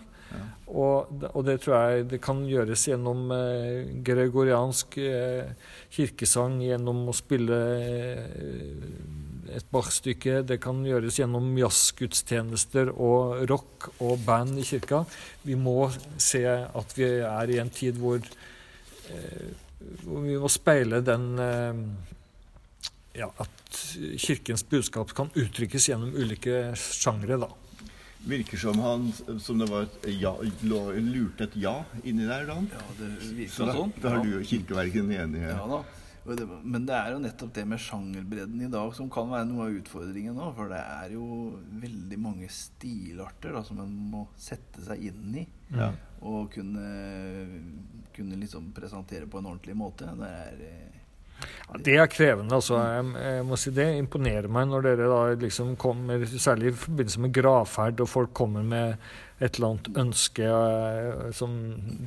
Og, 0.69 1.07
det- 1.19 1.31
og 1.33 1.45
det 1.47 1.55
tror 1.63 1.75
jeg 1.89 2.03
det 2.11 2.19
kan 2.21 2.43
gjøres 2.45 2.83
gjennom 2.91 3.31
eh, 3.33 3.87
gregoriansk 4.05 4.97
eh, 5.01 5.47
kirkesang, 5.89 6.59
gjennom 6.61 7.07
å 7.09 7.15
spille 7.17 7.57
eh, 7.57 9.55
et 9.57 9.65
Bach-stykke. 9.73 10.43
Det 10.45 10.59
kan 10.61 10.83
gjøres 10.85 11.17
gjennom 11.17 11.47
jazzgudstjenester 11.57 12.91
og 12.93 13.49
rock 13.49 13.89
og 14.05 14.19
band 14.27 14.59
i 14.61 14.67
kirka. 14.69 15.01
Vi 15.41 15.55
må 15.57 15.89
se 16.21 16.43
at 16.45 16.93
vi 16.95 17.09
er 17.25 17.49
i 17.49 17.57
en 17.63 17.73
tid 17.73 17.97
hvor, 17.97 18.21
eh, 19.09 19.49
hvor 20.05 20.21
vi 20.27 20.37
må 20.37 20.53
speile 20.53 21.01
den 21.01 21.31
ja, 23.17 23.25
At 23.41 23.68
kirkens 24.17 24.63
budskap 24.69 25.13
kan 25.17 25.29
uttrykkes 25.35 25.89
gjennom 25.89 26.13
ulike 26.15 26.73
sjangre. 26.77 27.39
da. 27.41 27.49
Virker 28.29 28.57
som 28.59 28.79
han 28.83 29.05
som 29.39 29.59
det 29.61 29.69
var 29.71 29.85
et 29.87 30.09
ja, 30.19 30.33
lurte 30.67 31.45
et 31.47 31.55
ja 31.55 31.77
inni 32.03 32.25
der, 32.27 32.45
da. 32.49 32.57
Ja, 32.59 32.81
det 32.99 33.13
Så 33.23 33.35
virker 33.37 33.65
da, 33.65 33.73
sånn. 33.77 33.93
da 34.01 34.09
har 34.09 34.17
Ja. 34.17 34.23
du 34.23 34.37
og 34.39 34.43
kirkeverken 34.49 35.11
enige. 35.15 35.47
Ja 35.55 35.67
da. 35.67 35.83
Men 36.63 36.85
det 36.85 36.93
er 36.93 37.13
jo 37.13 37.19
nettopp 37.23 37.53
det 37.55 37.63
med 37.65 37.79
sjangerbredden 37.79 38.61
i 38.61 38.67
dag 38.69 38.91
som 38.93 39.07
kan 39.09 39.29
være 39.31 39.47
noe 39.47 39.63
av 39.69 39.77
utfordringen 39.79 40.35
nå. 40.35 40.49
For 40.53 40.67
det 40.69 40.77
er 40.83 41.13
jo 41.15 41.57
veldig 41.79 42.19
mange 42.19 42.49
stilarter 42.51 43.53
da, 43.55 43.63
som 43.63 43.79
en 43.79 43.95
må 44.11 44.27
sette 44.37 44.83
seg 44.85 44.99
inn 45.07 45.33
i. 45.41 45.47
Ja. 45.73 45.91
Og 46.21 46.51
kunne, 46.51 46.83
kunne 48.13 48.37
liksom 48.37 48.71
presentere 48.75 49.25
på 49.31 49.39
en 49.39 49.47
ordentlig 49.47 49.75
måte. 49.79 50.11
Det 50.19 50.27
er 50.27 50.61
eh, 50.67 50.98
Ja, 51.69 51.79
det 51.85 51.95
er 52.01 52.07
krevende. 52.11 52.55
altså. 52.55 52.77
Jeg, 52.81 53.05
jeg 53.23 53.45
må 53.45 53.57
si 53.61 53.71
Det 53.75 53.87
imponerer 53.99 54.47
meg 54.51 54.67
når 54.71 54.85
dere 54.87 55.09
da 55.11 55.19
liksom 55.45 55.75
kommer, 55.79 56.25
særlig 56.25 56.71
i 56.73 56.77
forbindelse 56.85 57.19
med 57.25 57.33
gravferd, 57.35 57.99
og 58.03 58.09
folk 58.09 58.33
kommer 58.33 58.63
med 58.65 58.97
et 59.39 59.55
eller 59.55 59.69
annet 59.69 59.89
ønske 60.01 60.43
eh, 60.43 61.29
som 61.31 61.53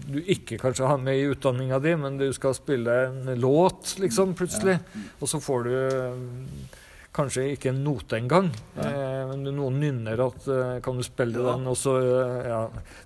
du 0.04 0.18
ikke 0.20 0.58
kanskje 0.60 0.84
har 0.90 0.98
med 1.00 1.16
i 1.16 1.30
utdanninga 1.32 1.78
di, 1.80 1.94
men 1.96 2.18
du 2.20 2.26
skal 2.36 2.52
spille 2.58 2.92
en 3.06 3.30
låt, 3.40 3.94
liksom, 4.02 4.34
plutselig. 4.36 4.78
Og 5.20 5.30
så 5.30 5.40
får 5.40 5.64
du 5.64 5.72
eh, 5.78 6.68
kanskje 7.16 7.46
ikke 7.54 7.70
en 7.72 7.80
note 7.86 8.18
engang, 8.20 8.50
eh, 8.84 9.22
men 9.32 9.48
noen 9.56 9.80
nynner 9.80 10.20
at 10.26 10.46
eh, 10.48 10.76
Kan 10.84 11.00
du 11.00 11.06
spille 11.06 11.38
Ja. 11.40 11.54
den? 11.54 11.66
Og 11.72 11.76
så, 11.80 11.96
ja. 12.44 12.60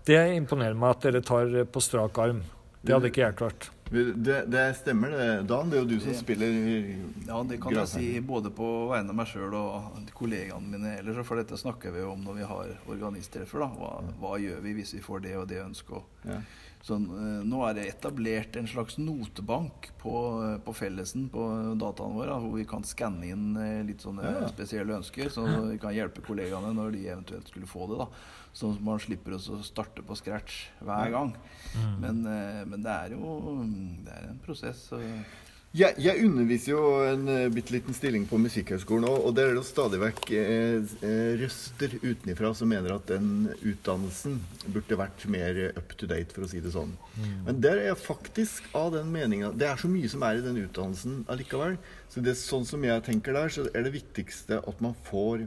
Det 0.07 0.19
imponerer 0.41 0.75
meg 0.75 0.97
at 0.97 1.07
dere 1.07 1.23
tar 1.23 1.55
på 1.71 1.83
strak 1.83 2.19
arm. 2.19 2.43
Det 2.83 2.95
hadde 2.97 3.11
ikke 3.13 3.25
jeg 3.29 3.39
klart. 3.39 3.71
Det, 3.91 4.51
det 4.51 4.63
stemmer 4.81 5.11
det, 5.15 5.47
Dan. 5.47 5.71
Det 5.71 5.79
er 5.79 5.83
jo 5.85 5.89
du 5.89 6.01
som 6.01 6.11
Det- 6.11 6.19
spiller 6.19 6.47
Ja, 7.27 7.43
det 7.43 7.61
kan 7.63 7.73
jeg 7.73 7.89
si 7.89 8.21
både 8.21 8.51
på 8.51 8.89
vegne 8.91 9.11
av 9.11 9.15
meg 9.15 9.27
sjøl 9.31 9.55
og 9.55 9.93
kollegaene 10.15 10.67
mine 10.69 10.97
ellers. 10.99 11.25
For 11.27 11.37
dette 11.37 11.55
snakker 11.57 11.93
vi 11.95 12.01
jo 12.01 12.11
om 12.13 12.25
når 12.25 12.35
vi 12.41 12.43
har 12.43 12.67
organisttreffer. 12.89 13.61
da. 13.61 13.69
Hva, 13.69 14.03
hva 14.21 14.39
gjør 14.43 14.61
vi 14.63 14.75
hvis 14.75 14.93
vi 14.95 15.01
får 15.01 15.23
det 15.23 15.37
og 15.37 15.47
det 15.49 15.63
ønsket? 15.63 16.03
Ja. 16.25 16.41
Sånn, 16.87 17.07
eh, 17.11 17.43
nå 17.43 17.65
er 17.67 17.75
det 17.75 17.85
etablert 17.91 18.55
en 18.61 18.69
slags 18.71 18.95
notebank 19.03 19.89
på, 19.99 20.13
eh, 20.47 20.59
på 20.63 20.75
fellesen 20.77 21.25
på 21.33 21.43
dataene 21.81 22.15
våre, 22.15 22.37
hvor 22.39 22.55
vi 22.55 22.65
kan 22.65 22.85
skanne 22.87 23.27
inn 23.27 23.57
eh, 23.59 23.81
litt 23.89 24.05
sånne 24.07 24.23
Ja. 24.23 24.47
spesielle 24.53 24.95
ønsker, 24.95 25.27
så 25.35 25.43
vi 25.73 25.79
kan 25.83 25.91
hjelpe 25.97 26.23
kollegaene 26.23 26.71
når 26.77 26.93
de 26.93 27.09
eventuelt 27.09 27.49
skulle 27.51 27.67
få 27.67 27.89
det. 27.91 27.99
da. 27.99 28.07
Sånn 28.55 28.77
at 28.77 28.81
man 28.87 28.99
slipper 29.03 29.35
å 29.35 29.63
starte 29.67 30.01
på 30.07 30.15
scratch 30.17 30.69
hver 30.81 31.11
gang. 31.11 31.35
Men, 31.99 32.23
eh, 32.25 32.65
men 32.65 32.83
det 32.83 32.93
er 32.95 33.11
jo 33.17 33.67
det 34.05 34.13
er 34.15 34.29
en 34.31 34.39
prosess. 34.47 34.93
Og, 34.93 35.03
Jeg, 35.77 35.93
jeg 36.01 36.23
underviser 36.25 36.71
jo 36.73 36.83
en 37.05 37.27
uh, 37.29 37.49
bitte 37.53 37.75
liten 37.75 37.97
stilling 37.97 38.23
på 38.31 38.39
Musikkhøgskolen 38.41 39.05
òg, 39.11 39.17
og 39.29 39.35
der 39.37 39.51
er 39.51 39.53
det 39.53 39.61
jo 39.61 39.67
stadig 39.67 39.99
vekk 40.01 40.31
eh, 40.39 40.95
eh, 41.05 41.33
røster 41.43 41.99
utenifra 42.01 42.53
som 42.57 42.71
mener 42.73 42.95
at 42.95 43.11
den 43.11 43.51
utdannelsen 43.59 44.39
burde 44.73 44.97
vært 44.97 45.27
mer 45.29 45.61
up 45.77 45.93
to 46.01 46.09
date, 46.09 46.33
for 46.33 46.47
å 46.47 46.49
si 46.49 46.63
det 46.65 46.73
sånn. 46.73 46.95
Men 47.45 47.61
der 47.61 47.83
er 47.83 47.91
jeg 47.91 48.01
faktisk 48.07 48.71
av 48.77 48.95
den 48.95 49.13
meninga 49.13 49.53
Det 49.57 49.69
er 49.69 49.81
så 49.81 49.91
mye 49.91 50.09
som 50.09 50.25
er 50.25 50.41
i 50.41 50.47
den 50.47 50.63
utdannelsen 50.63 51.21
allikevel. 51.33 51.77
Så 52.09 52.25
det 52.25 52.33
er 52.33 52.41
sånn 52.41 52.65
som 52.69 52.85
jeg 52.87 53.05
tenker 53.05 53.37
der, 53.37 53.53
så 53.53 53.69
er 53.69 53.85
det 53.85 53.97
viktigste 53.99 54.63
at 54.65 54.81
man 54.85 54.97
får 55.11 55.45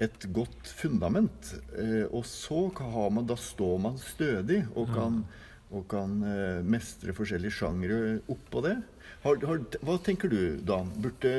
et 0.00 0.26
godt 0.32 0.70
fundament. 0.76 1.54
Eh, 1.76 2.04
og 2.08 2.24
så 2.28 2.68
man, 3.12 3.26
da 3.28 3.36
står 3.36 3.78
man 3.84 4.00
stødig 4.00 4.62
og 4.74 4.92
kan, 4.94 5.22
og 5.70 5.86
kan 5.90 6.16
eh, 6.26 6.62
mestre 6.66 7.14
forskjellige 7.14 7.54
sjangre 7.60 8.00
oppå 8.30 8.62
det. 8.66 8.74
Har, 9.22 9.38
har, 9.46 9.62
hva 9.84 9.96
tenker 10.02 10.32
du, 10.32 10.40
Dan? 10.66 10.90
Burde 11.02 11.30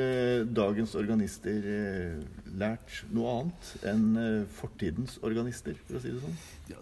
dagens 0.54 0.94
organister 0.98 1.68
eh, 1.68 2.24
lært 2.56 3.02
noe 3.12 3.36
annet 3.36 3.70
enn 3.92 4.08
eh, 4.16 4.40
fortidens 4.60 5.18
organister, 5.26 5.76
for 5.84 5.98
å 5.98 6.02
si 6.02 6.14
det 6.14 6.22
sånn? 6.22 6.42
ja, 6.72 6.80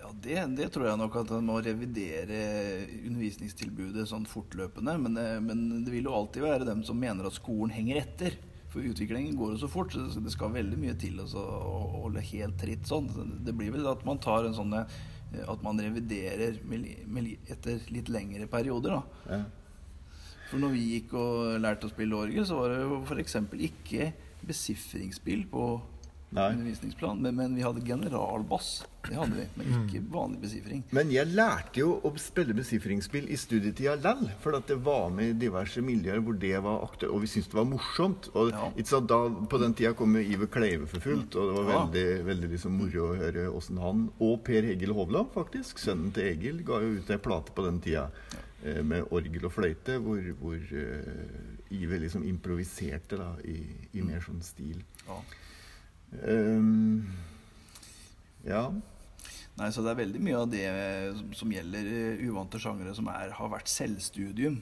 ja 0.00 0.12
det, 0.24 0.38
det 0.58 0.70
tror 0.74 0.88
jeg 0.88 1.00
nok 1.02 1.18
at 1.22 1.34
man 1.36 1.50
må 1.52 1.60
revidere 1.62 2.40
undervisningstilbudet 3.04 4.08
sånn 4.10 4.26
fortløpende. 4.26 4.96
Men, 5.04 5.20
men 5.46 5.66
det 5.84 5.94
vil 5.94 6.10
jo 6.10 6.16
alltid 6.16 6.46
være 6.48 6.66
dem 6.72 6.82
som 6.88 6.98
mener 6.98 7.28
at 7.28 7.38
skolen 7.38 7.74
henger 7.76 8.02
etter. 8.02 8.40
For 8.70 8.86
utviklingen 8.86 9.38
går 9.38 9.56
jo 9.56 9.62
så 9.64 9.70
fort, 9.70 9.94
så 9.94 10.06
det- 10.22 10.30
skal 10.30 10.52
veldig 10.54 10.78
mye 10.78 10.94
til 10.98 11.18
å 11.18 11.46
holde 12.04 12.22
helt 12.22 12.58
tritt 12.58 12.86
sånn. 12.86 13.08
Det 13.44 13.54
blir 13.54 13.72
vel 13.74 13.86
at 13.90 14.04
man 14.06 14.18
tar 14.22 14.46
en 14.46 14.54
sånn 14.54 14.74
At 15.30 15.62
man 15.62 15.78
reviderer 15.78 16.58
med, 16.66 16.88
med, 17.06 17.30
etter 17.50 17.78
litt 17.94 18.10
lengre 18.10 18.48
perioder, 18.50 18.98
da. 18.98 19.30
Ja. 19.30 19.42
For 20.50 20.58
når 20.58 20.72
vi 20.74 20.86
gikk 20.96 21.14
og 21.14 21.60
lærte 21.62 21.86
å 21.86 21.92
spille 21.92 22.18
orgel, 22.18 22.42
så 22.46 22.58
var 22.58 22.72
det 22.74 22.80
jo 22.82 22.98
f.eks. 23.04 23.36
ikke 23.70 24.10
besifringsspill 24.46 25.44
på 25.52 25.66
Nei. 26.32 26.52
undervisningsplan. 26.54 27.18
Men, 27.22 27.34
men 27.36 27.54
vi 27.58 27.62
hadde 27.66 27.80
generalbass. 27.82 28.84
Det 29.08 29.16
hadde 29.16 29.34
vi, 29.34 29.44
men 29.56 29.70
ikke 29.88 30.02
vanlig 30.12 30.40
besifring. 30.44 30.82
Men 30.94 31.08
jeg 31.10 31.26
lærte 31.32 31.80
jo 31.80 31.94
å 32.04 32.12
spille 32.20 32.54
besifringsspill 32.54 33.30
i 33.32 33.38
studietida 33.40 33.96
lell. 34.04 34.26
For 34.44 34.54
at 34.58 34.68
det 34.70 34.76
var 34.84 35.08
med 35.10 35.32
i 35.32 35.38
diverse 35.46 35.80
miljøer 35.82 36.20
hvor 36.22 36.36
det 36.38 36.52
var 36.62 36.84
aktuelt, 36.84 37.14
og 37.16 37.24
vi 37.24 37.30
syntes 37.32 37.48
det 37.50 37.58
var 37.58 37.66
morsomt. 37.72 38.28
Og 38.34 38.52
Ja. 38.52 38.68
ikke 38.76 39.00
da, 39.10 39.18
På 39.50 39.58
den 39.58 39.74
tida 39.74 39.92
kom 39.98 40.14
jo 40.14 40.20
Iver 40.22 40.46
Kleive 40.52 40.86
for 40.86 41.00
fullt, 41.00 41.34
og 41.34 41.48
det 41.50 41.56
var 41.64 41.72
Ja. 41.72 41.86
veldig, 41.86 42.24
veldig 42.26 42.50
liksom 42.54 42.76
moro 42.78 43.08
å 43.08 43.16
høre 43.18 43.48
åssen 43.50 43.78
han 43.80 44.06
Og 44.20 44.44
Per 44.44 44.62
Egil 44.70 44.92
Hovland, 44.92 45.32
faktisk, 45.34 45.78
sønnen 45.78 46.12
til 46.12 46.24
Egil, 46.30 46.62
ga 46.62 46.78
jo 46.80 46.94
ut 47.00 47.10
ei 47.10 47.16
plate 47.18 47.50
på 47.56 47.64
den 47.64 47.80
tida 47.80 48.10
eh, 48.62 48.82
med 48.82 49.08
orgel 49.10 49.46
og 49.46 49.52
fløyte, 49.52 49.98
hvor, 49.98 50.20
hvor 50.38 50.54
eh, 50.54 51.72
Iver 51.74 51.98
liksom 52.00 52.22
improviserte 52.28 53.16
da 53.16 53.34
i, 53.44 53.58
i 53.94 54.02
mer 54.02 54.20
sånn 54.20 54.42
stil. 54.42 54.82
Ja. 55.08 55.18
Ehm, 56.26 57.06
ja. 58.46 58.70
Nei, 59.60 59.68
så 59.74 59.82
Det 59.84 59.90
er 59.92 59.98
veldig 59.98 60.20
mye 60.24 60.38
av 60.40 60.46
det 60.48 60.66
som, 61.18 61.32
som 61.42 61.50
gjelder 61.52 61.88
eh, 61.92 62.22
uvante 62.30 62.60
sjangere, 62.62 62.94
som 62.96 63.10
er, 63.12 63.34
har 63.36 63.50
vært 63.52 63.68
selvstudium 63.68 64.60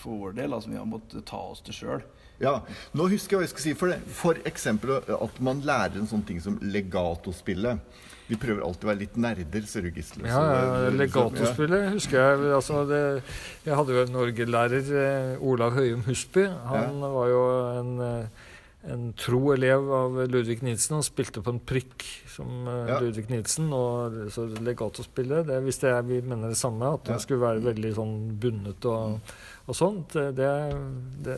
for 0.00 0.18
vår 0.24 0.38
del. 0.40 0.56
Altså 0.56 0.72
Vi 0.72 0.80
har 0.80 0.88
måttet 0.90 1.26
ta 1.28 1.38
oss 1.52 1.62
til 1.66 1.76
sjøl. 1.76 2.02
Ja, 2.40 2.56
nå 2.96 3.06
husker 3.12 3.36
jeg 3.36 3.40
hva 3.42 3.46
jeg 3.46 3.52
skal 3.52 3.66
si 3.66 3.74
for 3.76 3.92
det. 3.92 4.00
For 4.16 4.38
eksempel 4.48 4.96
at 5.04 5.42
man 5.44 5.60
lærer 5.66 6.00
en 6.00 6.08
sånn 6.10 6.24
ting 6.26 6.40
som 6.42 6.56
legatospillet. 6.64 8.00
Vi 8.30 8.38
prøver 8.38 8.62
alltid 8.62 8.86
å 8.86 8.90
være 8.92 9.00
litt 9.00 9.16
nerder, 9.18 9.64
ser 9.66 9.82
du, 9.84 9.90
Gisle. 9.90 10.28
Ja, 10.30 10.40
ja, 10.46 10.90
Legatospillet 10.94 11.88
husker 11.96 12.20
jeg. 12.20 12.52
Altså 12.54 12.84
det, 12.86 13.00
jeg 13.66 13.74
hadde 13.74 13.96
jo 13.96 14.04
en 14.04 14.14
norgelærer, 14.14 14.92
eh, 15.02 15.42
Olav 15.50 15.74
Høyum 15.74 16.04
Husby. 16.06 16.46
Han 16.70 17.02
var 17.02 17.32
jo 17.32 17.40
en, 17.80 17.90
eh, 18.06 18.46
en 18.88 19.12
tro 19.12 19.52
elev 19.52 19.90
av 19.92 20.14
Ludvig 20.30 20.62
Nilsen. 20.62 20.94
Han 20.96 21.02
spilte 21.04 21.42
på 21.44 21.52
en 21.52 21.60
prikk 21.60 22.04
som 22.32 22.66
eh, 22.66 22.88
Ja. 22.88 22.98
Ludvig 23.00 23.28
Nilsen. 23.30 23.68
Og 23.76 24.30
så 24.32 24.46
legatospillet, 24.60 25.46
det 25.46 25.58
visste 25.66 25.88
jeg 25.92 26.06
vi 26.08 26.20
mener 26.22 26.48
det 26.48 26.56
samme. 26.56 26.94
At 26.94 27.08
Ja. 27.08 27.18
skulle 27.18 27.40
være 27.44 27.60
veldig 27.74 27.94
sånn 27.94 28.38
bundet 28.40 28.84
og, 28.86 29.20
og 29.66 29.76
sånt. 29.76 30.16
Det, 30.36 30.48
det, 31.24 31.36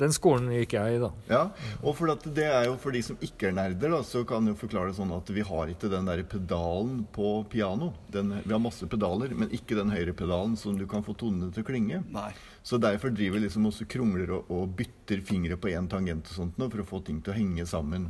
den 0.00 0.14
skolen 0.14 0.50
gikk 0.54 0.76
jeg 0.76 0.96
i, 0.96 1.00
da. 1.02 1.10
Ja, 1.30 1.42
og 1.80 1.96
for 1.98 2.12
at 2.14 2.26
det 2.36 2.46
er 2.48 2.68
jo 2.68 2.76
for 2.82 2.94
de 2.94 3.02
som 3.06 3.18
ikke 3.24 3.50
er 3.50 3.56
nerder, 3.56 3.94
da, 3.96 4.02
så 4.06 4.24
kan 4.28 4.46
jo 4.48 4.56
forklare 4.58 4.92
det 4.92 4.98
sånn 4.98 5.14
at 5.16 5.32
vi 5.34 5.44
har 5.46 5.72
ikke 5.72 5.90
den 5.92 6.08
der 6.10 6.24
pedalen 6.28 7.02
på 7.14 7.34
piano. 7.52 7.92
Den, 8.12 8.36
vi 8.44 8.54
har 8.54 8.62
masse 8.62 8.86
pedaler, 8.90 9.34
men 9.36 9.52
ikke 9.54 9.78
den 9.78 9.92
høyre 9.94 10.14
pedalen 10.16 10.56
som 10.60 10.78
du 10.78 10.86
kan 10.90 11.04
få 11.06 11.16
tonene 11.18 11.52
til 11.54 11.64
å 11.64 11.68
klinge. 11.68 12.02
Nei. 12.12 12.30
Så 12.62 12.78
derfor 12.78 13.10
driver 13.10 13.40
vi 13.40 13.46
liksom 13.48 13.66
også 13.66 13.88
krongler 13.90 14.30
og, 14.36 14.50
og 14.54 14.74
bytter 14.78 15.22
fingre 15.26 15.56
på 15.58 15.72
én 15.72 15.88
tangent 15.90 16.28
og 16.30 16.36
sånt 16.36 16.60
nå, 16.60 16.68
for 16.70 16.84
å 16.84 16.86
få 16.86 17.02
ting 17.06 17.18
til 17.24 17.34
å 17.34 17.36
henge 17.36 17.66
sammen. 17.66 18.06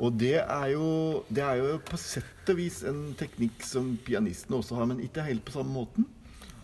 Og 0.00 0.16
det 0.20 0.38
er, 0.40 0.68
jo, 0.72 0.86
det 1.28 1.44
er 1.44 1.60
jo 1.60 1.74
på 1.84 2.00
sett 2.00 2.48
og 2.48 2.58
vis 2.60 2.80
en 2.88 3.10
teknikk 3.18 3.64
som 3.64 3.94
pianistene 4.06 4.56
også 4.60 4.78
har, 4.78 4.88
men 4.88 5.02
ikke 5.04 5.26
helt 5.26 5.44
på 5.44 5.58
samme 5.58 5.74
måten. 5.76 6.08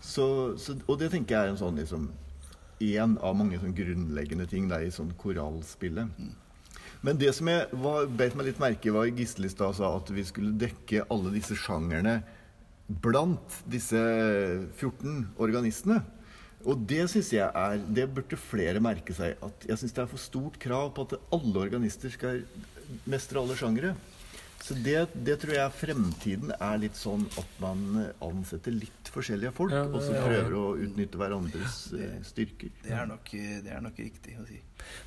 Så, 0.01 0.57
så, 0.61 0.77
og 0.87 0.99
det 1.01 1.11
tenker 1.13 1.37
jeg 1.37 1.49
er 1.51 1.55
en 1.55 1.61
sånn 1.61 1.81
liksom 1.81 2.11
én 2.81 3.17
av 3.21 3.35
mange 3.37 3.59
sånn 3.61 3.75
grunnleggende 3.77 4.47
ting 4.49 4.69
da, 4.71 4.81
i 4.81 4.93
sånn 4.93 5.13
korallspillet. 5.21 6.21
Men 7.05 7.19
det 7.21 7.33
som 7.37 7.49
jeg 7.49 7.81
var, 7.81 8.09
beit 8.09 8.37
meg 8.37 8.51
litt 8.51 8.61
merke 8.61 8.89
i, 8.89 8.95
var 8.95 9.09
Gisle 9.09 9.49
i 9.49 9.53
stad 9.53 9.77
sa 9.77 9.95
at 9.97 10.13
vi 10.13 10.25
skulle 10.29 10.57
dekke 10.61 11.07
alle 11.13 11.33
disse 11.33 11.57
sjangerne 11.57 12.19
blant 13.05 13.61
disse 13.71 14.01
14 14.81 15.37
organistene. 15.41 16.01
Og 16.69 16.83
det 16.85 17.07
syns 17.09 17.31
jeg 17.33 17.47
er 17.47 17.79
Det 17.89 18.05
burde 18.13 18.37
flere 18.37 18.83
merke 18.85 19.15
seg. 19.17 19.39
At 19.41 19.65
jeg 19.69 19.81
syns 19.81 19.95
det 19.97 20.03
er 20.03 20.11
for 20.11 20.21
stort 20.21 20.59
krav 20.61 20.91
på 20.97 21.07
at 21.09 21.17
alle 21.33 21.63
organister 21.63 22.13
skal 22.13 22.43
mestre 23.09 23.41
alle 23.41 23.57
sjangere. 23.57 23.95
Så 24.61 24.75
det, 24.85 25.07
det 25.27 25.39
tror 25.41 25.55
jeg 25.57 25.73
fremtiden 25.73 26.51
er 26.61 26.81
litt 26.83 26.99
sånn 27.01 27.23
at 27.41 27.53
man 27.63 27.81
ansetter 28.23 28.75
litt 28.77 29.09
forskjellige 29.11 29.53
folk, 29.57 29.73
Ja, 29.73 29.85
det- 29.89 29.95
og 29.97 30.03
så 30.05 30.13
ja. 30.15 30.25
prøver 30.27 30.57
å 30.59 30.65
utnytte 30.79 31.19
hverandres 31.19 31.79
eh, 31.97 32.19
styrker. 32.29 32.69
Det 32.85 32.93
er, 32.93 33.07
nok, 33.09 33.31
det 33.33 33.73
er 33.73 33.81
nok 33.81 33.97
riktig 33.99 34.37
å 34.39 34.45
si. 34.47 34.61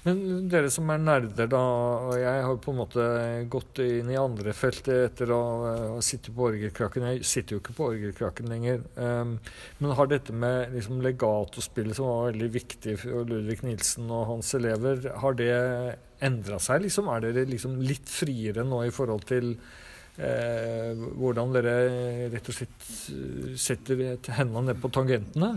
Men 0.06 0.50
dere 0.52 0.70
som 0.74 0.90
er 0.94 1.00
nerder, 1.02 1.48
da, 1.50 1.62
og 2.10 2.16
jeg 2.20 2.44
har 2.46 2.58
på 2.62 2.74
en 2.74 2.78
måte 2.82 3.06
gått 3.50 3.80
inn 3.86 4.10
i 4.14 4.18
andre 4.20 4.54
feltet 4.54 5.08
etter 5.12 5.32
å 5.34 5.40
ha 5.96 6.02
sittet 6.06 6.34
på 6.36 6.46
orgelkraken. 6.52 7.08
Jeg 7.14 7.24
sitter 7.26 7.56
jo 7.56 7.62
ikke 7.64 7.74
på 7.78 7.88
orgelkraken 7.94 8.50
lenger. 8.52 8.84
Um, 8.98 9.38
men 9.80 9.96
har 9.98 10.10
dette 10.12 10.34
med 10.34 10.74
liksom, 10.76 11.02
legatospillet, 11.06 11.96
som 11.98 12.06
var 12.10 12.32
veldig 12.32 12.52
viktig 12.54 12.98
for 13.06 13.26
Ludvig 13.30 13.64
Nilsen 13.66 14.10
og 14.14 14.28
hans 14.34 14.54
elever, 14.60 15.08
har 15.24 15.40
det 15.40 15.52
endra 16.24 16.60
seg? 16.64 16.84
Liksom? 16.86 17.10
Er 17.14 17.26
dere 17.26 17.46
liksom 17.50 17.80
litt 17.84 18.10
friere 18.10 18.66
nå 18.68 18.84
i 18.88 18.94
forhold 18.94 19.26
til 19.30 19.54
eh, 20.18 20.92
hvordan 21.20 21.54
dere 21.56 21.76
rett 22.34 22.50
og 22.50 22.58
slett 22.58 22.90
eh, 23.14 23.54
setter 23.60 24.04
hendene 24.40 24.70
ned 24.70 24.82
på 24.84 24.92
tangentene? 24.94 25.54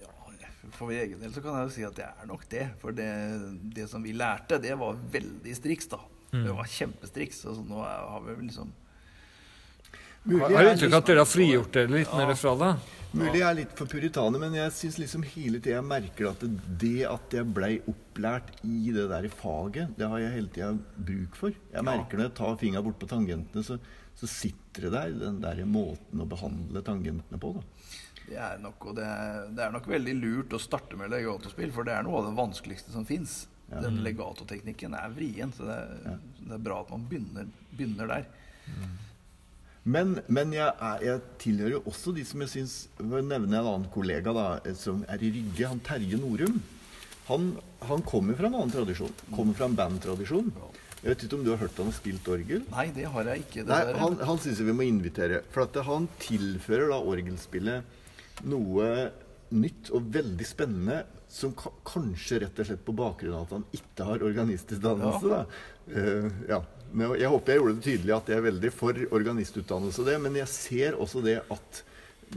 Ja, 0.00 0.14
For 0.74 0.90
min 0.90 1.02
egen 1.02 1.22
del 1.22 1.34
så 1.34 1.44
kan 1.44 1.60
jeg 1.60 1.70
jo 1.70 1.76
si 1.76 1.86
at 1.88 1.98
det 1.98 2.08
er 2.08 2.30
nok 2.30 2.48
det. 2.52 2.66
For 2.82 2.96
det, 2.96 3.10
det 3.76 3.88
som 3.92 4.04
vi 4.04 4.16
lærte, 4.16 4.60
det 4.62 4.76
var 4.80 4.98
veldig 5.18 5.58
striks, 5.60 5.90
da. 5.92 6.02
Det 6.34 6.50
var 6.50 6.66
kjempestriks. 6.66 7.44
Altså, 7.46 7.62
nå 7.68 7.84
har 7.86 8.24
vi 8.26 8.40
liksom 8.48 8.72
Mulig 10.24 10.40
Har 10.40 10.54
jeg 10.54 10.64
er 10.64 10.72
inntrykk 10.72 10.94
av 10.94 11.02
at 11.02 11.08
dere 11.10 11.20
har 11.20 11.28
frigjort 11.28 11.72
dere 11.76 11.90
litt 11.92 12.08
Ja. 12.12 12.16
mer 12.26 12.34
fra 12.40 12.54
det? 12.56 12.72
Mulig 13.14 13.38
jeg 13.38 13.46
er 13.46 13.54
litt 13.54 13.74
for 13.78 13.86
puritaner, 13.86 14.40
men 14.40 14.54
jeg 14.56 14.70
syns 14.74 14.96
liksom 14.98 15.22
hele 15.22 15.60
tida 15.60 15.76
jeg 15.76 15.84
merker 15.86 16.30
at 16.32 16.40
det, 16.40 16.78
det 16.80 17.04
at 17.06 17.30
jeg 17.36 17.44
blei 17.54 17.76
opplært 17.86 18.48
i 18.66 18.90
det 18.90 19.04
der 19.12 19.28
faget, 19.30 19.92
det 19.96 20.08
har 20.08 20.18
jeg 20.18 20.32
hele 20.32 20.48
tida 20.48 20.70
bruk 20.96 21.36
for. 21.36 21.52
Jeg 21.72 21.84
merker 21.86 22.18
når 22.18 22.26
jeg 22.26 22.34
tar 22.40 22.56
fingra 22.56 22.82
bort 22.82 22.98
på 22.98 23.06
tangentene, 23.06 23.62
så, 23.62 23.78
så 24.18 24.26
sitter 24.26 24.88
det 24.88 24.92
der, 24.96 25.14
den 25.20 25.38
der 25.44 25.62
måten 25.64 26.24
å 26.24 26.26
behandle 26.26 26.82
tangentene 26.82 27.38
på. 27.38 27.52
da. 27.54 27.62
Det 28.24 28.40
er 28.40 28.58
nok, 28.64 28.88
og 28.88 28.96
det 28.96 29.04
er, 29.04 29.46
det 29.54 29.62
er 29.62 29.72
nok 29.76 29.86
veldig 29.86 30.14
lurt 30.18 30.56
å 30.56 30.58
starte 30.58 30.96
med 30.98 31.12
legatospill, 31.12 31.70
for 31.76 31.84
det 31.86 31.94
er 31.94 32.02
noe 32.08 32.18
av 32.22 32.30
det 32.30 32.36
vanskeligste 32.40 32.90
som 32.96 33.04
fins. 33.06 33.44
Den 33.68 34.02
legatoteknikken 34.04 34.94
er 34.98 35.12
vrien, 35.14 35.52
så 35.54 35.68
det 35.68 35.76
er, 35.76 36.18
det 36.40 36.56
er 36.56 36.62
bra 36.66 36.80
at 36.82 36.90
man 36.90 37.04
begynner, 37.10 37.46
begynner 37.76 38.10
der. 38.10 38.26
Men, 39.84 40.14
men 40.32 40.54
jeg, 40.56 40.70
er, 40.80 41.02
jeg 41.04 41.20
tilhører 41.42 41.74
jo 41.76 41.82
også 41.90 42.14
de 42.16 42.22
som 42.24 42.40
jeg 42.40 42.52
syns 42.54 42.76
Nevner 43.02 43.42
en 43.44 43.58
annen 43.60 43.90
kollega 43.92 44.32
da, 44.32 44.46
som 44.80 45.02
er 45.12 45.20
i 45.20 45.32
Rygge, 45.34 45.68
han 45.68 45.82
Terje 45.84 46.20
Norum. 46.20 46.56
Han, 47.28 47.50
han 47.84 48.04
kommer 48.04 48.36
fra 48.36 48.48
en 48.48 48.56
annen 48.56 48.72
tradisjon. 48.72 49.12
Kommer 49.32 49.56
fra 49.56 49.68
en 49.68 49.76
bandtradisjon. 49.76 50.48
Jeg 51.04 51.10
vet 51.10 51.24
ikke 51.26 51.36
om 51.36 51.44
du 51.44 51.50
har 51.52 51.60
hørt 51.60 51.76
han 51.80 51.90
har 51.90 51.96
spilt 51.98 52.28
orgel? 52.32 52.62
Nei, 52.72 52.86
det 52.96 53.04
har 53.12 53.28
jeg 53.28 53.44
ikke, 53.44 53.66
Nei, 53.68 53.80
han, 54.00 54.16
han 54.24 54.40
syns 54.40 54.62
vi 54.64 54.76
må 54.76 54.86
invitere. 54.88 55.42
For 55.52 55.66
at 55.66 55.76
han 55.84 56.08
tilfører 56.22 56.88
da 56.94 57.00
orgelspillet 57.04 58.00
noe 58.48 58.88
nytt 59.54 59.90
og 59.94 60.08
veldig 60.14 60.46
spennende 60.48 61.02
som 61.30 61.52
ka 61.58 61.70
kanskje 61.86 62.40
rett 62.44 62.60
og 62.62 62.68
slett 62.68 62.84
på 62.86 62.94
bakgrunn 62.96 63.36
av 63.36 63.44
at 63.46 63.54
han 63.58 63.66
ikke 63.76 64.06
har 64.08 64.24
organistutdannelse. 64.30 65.28
Ja. 65.28 65.42
Da. 65.44 65.68
Uh, 65.92 66.40
ja. 66.48 66.60
Jeg 66.94 67.30
håper 67.30 67.52
jeg 67.52 67.60
gjorde 67.60 67.74
det 67.74 67.86
tydelig 67.88 68.14
at 68.14 68.28
jeg 68.30 68.38
er 68.38 68.46
veldig 68.46 68.70
for 68.74 69.00
organistutdannelse. 69.18 70.02
og 70.02 70.06
Det, 70.06 70.20
men 70.22 70.38
jeg 70.38 70.52
ser 70.52 70.98
også 71.00 71.24
det 71.24 71.40
at 71.50 71.82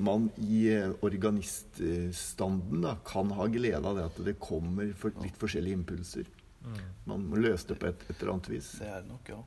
man 0.04 0.28
i 0.44 0.68
eh, 0.74 0.96
organiststanden 1.06 2.82
da, 2.84 2.98
kan 3.08 3.30
ha 3.38 3.46
glede 3.50 3.82
av 3.82 3.98
det 3.98 4.08
at 4.10 4.18
det 4.26 4.36
kommer 4.42 4.90
for 4.98 5.16
litt 5.24 5.38
forskjellige 5.40 5.78
impulser. 5.80 6.28
Man 7.08 7.24
må 7.30 7.40
løse 7.40 7.70
det 7.70 7.78
på 7.80 7.88
et, 7.88 8.02
et 8.10 8.18
eller 8.18 8.34
annet 8.34 8.50
vis. 8.52 8.74
Det 8.82 8.90
er 8.90 9.06
det 9.06 9.12
nok, 9.14 9.30
ja. 9.32 9.40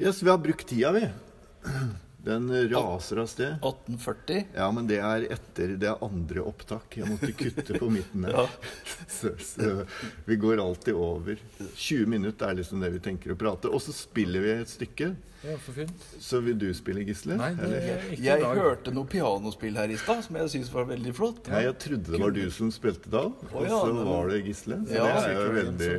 Yes, 0.00 0.22
vi 0.22 0.30
har 0.30 0.38
brukt 0.38 0.68
tida, 0.68 0.92
vi. 0.94 1.08
Den 2.24 2.50
raser 2.68 3.16
av 3.22 3.26
sted. 3.32 3.54
1840. 3.64 4.42
Ja, 4.54 4.66
men 4.76 4.86
det 4.90 4.98
er 5.00 5.24
etter 5.32 5.72
det 5.80 5.88
er 5.88 6.02
andre 6.04 6.42
opptak. 6.44 6.98
Jeg 7.00 7.08
måtte 7.08 7.30
kutte 7.32 7.78
på 7.80 7.88
midten 7.92 8.26
der. 8.26 8.36
Ja. 8.36 8.46
Så, 9.20 9.30
så 9.42 9.86
vi 10.24 10.36
går 10.40 10.60
alltid 10.62 10.94
over. 10.96 11.36
20 11.74 12.06
minutter 12.08 12.48
er 12.52 12.58
liksom 12.60 12.80
det 12.80 12.88
vi 12.94 13.00
tenker 13.04 13.32
å 13.34 13.36
prate. 13.40 13.68
Og 13.72 13.82
så 13.84 13.92
spiller 13.92 14.40
vi 14.44 14.52
et 14.54 14.70
stykke. 14.70 15.10
Ja, 15.44 15.56
for 15.60 15.76
fint. 15.76 16.04
Så 16.20 16.40
vil 16.44 16.56
du 16.60 16.66
spille, 16.76 17.02
Gisle? 17.08 17.36
Nei, 17.40 17.50
det 17.58 17.80
er 17.80 18.04
Jeg 18.20 18.42
dag. 18.44 18.56
hørte 18.60 18.92
noe 18.92 19.08
pianospill 19.08 19.76
her 19.80 19.92
i 19.92 19.96
stad 20.00 20.22
som 20.26 20.36
jeg 20.40 20.52
syns 20.54 20.70
var 20.72 20.88
veldig 20.92 21.14
flott. 21.16 21.48
Nei, 21.52 21.62
jeg 21.66 21.76
trodde 21.84 22.12
det 22.14 22.20
var 22.20 22.36
du 22.36 22.42
som 22.52 22.72
spilte 22.72 23.12
da, 23.12 23.24
og 23.50 23.64
så 23.68 23.94
var 23.98 24.28
det 24.32 24.42
Gisle. 24.46 24.80
Så 24.88 24.98
Ja, 25.00 25.08
det 25.08 25.32
er 25.32 25.40
jo 25.40 25.56
veldig. 25.56 25.90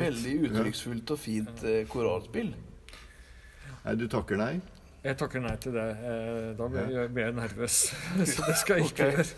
Veldig 0.00 0.34
uttrykksfullt 0.48 1.14
og 1.14 1.20
fint 1.20 1.64
eh, 1.68 1.82
koralspill. 1.92 2.54
Nei, 3.84 3.94
du 4.00 4.08
takker 4.12 4.40
nei? 4.40 4.54
Jeg 5.08 5.16
takker 5.20 5.40
nei 5.44 5.56
til 5.62 5.72
det. 5.78 5.88
Eh, 6.12 6.48
Da 6.58 6.68
blir 6.68 6.88
jeg, 6.92 7.12
blir 7.16 7.28
jeg 7.30 7.36
nervøs. 7.40 7.76
Så 8.34 8.46
det 8.46 8.56
skal 8.60 8.82
jeg 8.82 8.86
ikke 8.92 9.10
okay. 9.10 9.22
gjøre. 9.22 9.28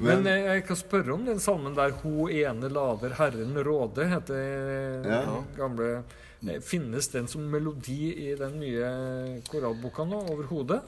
Men 0.00 0.22
Men 0.24 0.32
jeg 0.46 0.64
kan 0.64 0.76
spørre 0.80 1.12
om 1.12 1.24
den 1.26 1.40
salmen 1.40 1.74
der 1.76 1.90
'Ho 1.92 2.28
ene 2.28 2.68
lader 2.72 3.12
Herren 3.18 3.54
råde', 3.66 4.06
heter 4.08 5.04
Ja. 5.04 5.20
den 5.26 5.46
gamle 5.56 6.02
Eh, 6.48 6.56
Finnes 6.64 7.08
den 7.12 7.26
som 7.28 7.42
melodi 7.52 8.14
i 8.30 8.34
den 8.34 8.54
nye 8.60 9.42
koralboka 9.50 10.06
nå 10.08 10.22
overhodet? 10.32 10.78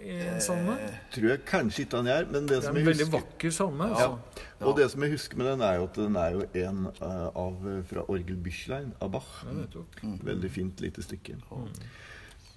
I 0.00 0.40
salme? 0.40 0.72
Eh, 0.80 0.94
Tror 1.12 1.28
jeg 1.28 1.42
kanskje 1.44 1.82
ikke 1.84 1.96
han 2.00 2.06
gjør, 2.08 2.30
men 2.32 2.46
det 2.46 2.48
Det 2.48 2.56
er 2.56 2.62
som 2.62 2.76
en 2.76 2.86
veldig 2.86 3.04
husker 3.06 3.18
vakker 3.18 3.50
salme. 3.52 3.88
Ja. 3.90 3.92
Altså. 3.92 4.40
Og 4.70 4.76
det 4.78 4.90
som 4.90 5.02
jeg 5.02 5.10
husker 5.12 5.36
med 5.36 5.46
den, 5.50 5.60
er 5.60 5.74
jo 5.76 5.84
at 5.84 5.94
den 6.00 6.16
er 6.16 6.30
jo 6.32 6.40
en 6.54 6.86
eh, 6.86 7.28
av 7.36 7.84
fra 7.90 8.06
Orgel 8.08 8.36
Büchlein 8.40 8.92
av 9.02 9.10
Bach. 9.12 9.44
Ja. 9.44 9.82
Veldig 10.24 10.50
fint 10.50 10.80
lite 10.80 11.02
stykke. 11.04 11.32
Eh, 11.32 11.68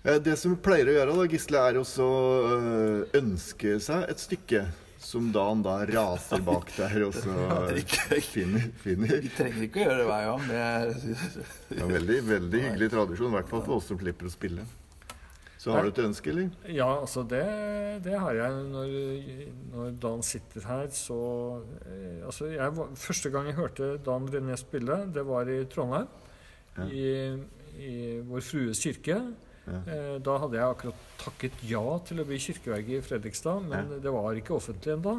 Det 0.05 0.35
som 0.37 0.53
vi 0.53 0.61
pleier 0.61 0.89
å 0.91 0.93
gjøre, 0.99 1.13
da, 1.17 1.27
Gisle, 1.31 1.61
er 1.65 1.77
også 1.81 2.07
eh, 2.53 3.15
ønske 3.17 3.79
seg 3.81 4.03
et 4.11 4.21
stykke 4.21 4.65
som 5.05 5.31
da 5.33 5.43
han 5.47 5.61
da 5.65 5.79
raser 5.85 6.41
bak 6.45 6.71
der 6.77 7.03
og 7.07 7.13
så 7.17 7.33
eh, 7.73 8.21
finner. 8.25 8.67
finner. 8.81 9.19
Vi 9.21 9.31
trenger 9.33 9.65
ikke 9.67 9.81
å 9.81 9.85
gjøre 9.85 9.99
det 9.99 10.07
hver 10.09 10.25
gang. 10.29 10.47
Det 10.49 10.59
er, 10.61 10.91
Det 11.71 11.79
er 11.81 11.93
veldig, 11.93 12.17
veldig 12.29 12.61
hyggelig 12.67 12.89
tradisjon, 12.93 13.33
i 13.33 13.37
hvert 13.39 13.53
fall 13.53 13.63
for 13.65 13.77
oss 13.79 13.89
som 13.89 14.01
slipper 14.01 14.29
å 14.29 14.33
spille. 14.33 14.65
Så 15.65 15.73
har 15.73 15.81
du 15.81 15.89
et 15.89 16.01
ønske, 16.03 16.29
eller? 16.29 16.51
Ja, 16.69 16.91
altså 16.99 17.23
det, 17.25 17.41
det 18.05 18.13
har 18.21 18.37
jeg 18.37 18.57
når, 18.69 18.91
når 19.73 19.95
Dan 20.03 20.21
sitter 20.25 20.67
her, 20.69 20.85
så 20.93 21.17
eh, 21.81 22.19
Altså, 22.27 22.51
jeg 22.53 22.85
første 23.01 23.31
gang 23.33 23.49
jeg 23.49 23.57
hørte 23.57 23.87
Dan 24.05 24.29
René 24.29 24.57
spille, 24.61 24.99
det 25.09 25.25
var 25.25 25.49
i 25.49 25.63
Trondheim. 25.73 26.05
Ja. 26.75 26.85
I, 26.85 27.09
I 27.81 27.95
Vår 28.29 28.45
Frues 28.45 28.83
kirke. 28.85 29.17
Ja. 29.65 29.79
Eh, 29.89 30.17
da 30.21 30.37
hadde 30.43 30.59
jeg 30.59 30.67
akkurat 30.75 31.05
takket 31.23 31.63
ja 31.65 31.81
til 32.05 32.21
å 32.21 32.25
bli 32.27 32.37
kirkeverge 32.37 32.99
i 32.99 33.01
Fredrikstad, 33.05 33.63
men 33.65 33.95
det 34.03 34.11
var 34.13 34.37
ikke 34.37 34.53
offentlig 34.59 34.93
ennå. 34.97 35.15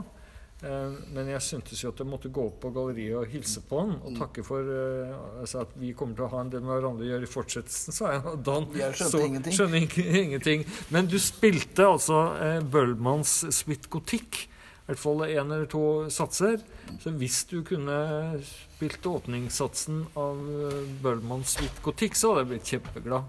Eh, 0.64 0.92
men 1.12 1.26
jeg 1.28 1.42
syntes 1.44 1.82
jo 1.82 1.90
at 1.92 1.98
jeg 2.00 2.08
måtte 2.08 2.30
gå 2.32 2.46
opp 2.48 2.60
på 2.62 2.70
galleriet 2.72 3.18
og 3.18 3.26
hilse 3.28 3.60
på 3.68 3.80
han 3.82 3.90
og 3.98 4.14
takke 4.16 4.40
for 4.46 4.64
eh, 4.72 5.10
altså 5.42 5.66
at 5.66 5.74
vi 5.76 5.90
kommer 5.92 6.16
til 6.16 6.24
å 6.24 6.30
ha 6.32 6.40
en 6.40 6.52
del 6.54 6.62
med 6.64 6.78
hverandre 6.78 7.04
å 7.04 7.10
gjøre 7.10 7.28
i 7.28 7.32
fortsettelsen, 7.32 7.92
sa 7.92 8.12
jeg. 8.14 8.22
Og 8.30 8.38
Dan 8.46 8.68
Jeg 8.72 8.94
skjønte 8.96 9.10
så- 9.12 9.26
ingenting. 9.26 9.52
skjønner 9.58 10.20
ingenting. 10.22 10.64
Men 10.90 11.06
du 11.12 11.18
spilte 11.20 11.84
altså 11.84 12.22
eh, 12.40 12.60
Bøhlmanns 12.62 13.34
Suite 13.52 13.90
Gotikk. 13.92 14.46
I 14.86 14.92
hvert 14.94 15.02
fall 15.02 15.24
én 15.26 15.50
eller 15.50 15.66
to 15.66 15.80
satser. 16.14 16.60
Så 17.02 17.10
hvis 17.18 17.40
du 17.50 17.58
kunne 17.66 18.38
spilt 18.46 19.02
åpningssatsen 19.02 20.04
av 20.16 20.38
Bøllmanns 20.38 21.00
Bøhlmanns 21.02 21.56
Suite 21.58 21.82
Gotikk, 21.82 22.14
så 22.14 22.30
hadde 22.32 22.44
jeg 22.46 22.52
blitt 22.54 22.70
kjempeglad. 22.70 23.24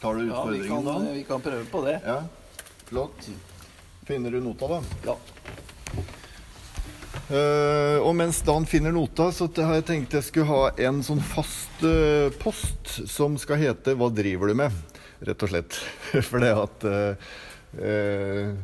Tar 0.00 0.14
du 0.14 0.20
ja, 0.20 0.24
vi 0.24 0.58
utfordringen, 0.58 0.84
kan, 0.84 0.84
da? 1.06 1.12
vi 1.12 1.24
kan 1.24 1.40
prøve 1.40 1.64
på 1.70 1.84
det. 1.86 2.00
Ja, 2.06 2.22
flott. 2.86 3.30
Finner 4.06 4.30
du 4.30 4.40
nota, 4.40 4.68
da? 4.68 4.82
Ja. 5.04 5.16
Uh, 7.28 7.98
og 8.00 8.14
mens 8.16 8.38
Dan 8.40 8.64
finner 8.64 8.94
nota, 8.94 9.26
så 9.36 9.50
har 9.58 9.74
jeg 9.76 9.84
tenkt 9.90 10.14
jeg 10.16 10.24
skulle 10.24 10.48
ha 10.48 10.70
en 10.88 11.02
sånn 11.04 11.20
fast 11.20 11.82
uh, 11.84 12.30
post 12.40 12.94
som 13.10 13.36
skal 13.36 13.60
hete 13.60 13.92
'Hva 13.98 14.08
driver 14.14 14.48
du 14.48 14.56
med?' 14.62 14.72
rett 15.20 15.42
og 15.42 15.50
slett. 15.50 15.78
For 16.28 16.42
det 16.42 16.52
at 16.54 16.86
uh, 16.86 17.30
eh, 17.82 18.54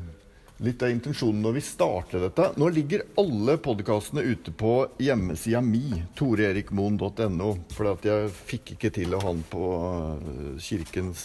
Litt 0.62 0.82
av 0.86 0.90
intensjonen 0.90 1.40
når 1.42 1.56
vi 1.56 1.60
starter 1.66 2.20
dette 2.22 2.44
Nå 2.60 2.68
ligger 2.70 3.02
alle 3.18 3.56
podkastene 3.58 4.22
ute 4.22 4.52
på 4.54 4.74
hjemmesida 5.02 5.58
mi, 5.64 5.88
toreerikmoen.no, 6.14 7.48
for 7.74 8.06
jeg 8.06 8.30
fikk 8.46 8.76
ikke 8.76 8.92
til 8.94 9.16
å 9.16 9.22
ha 9.24 9.32
den 9.32 9.42
på 9.50 9.70
eh, 9.74 10.62
kirkens 10.62 11.24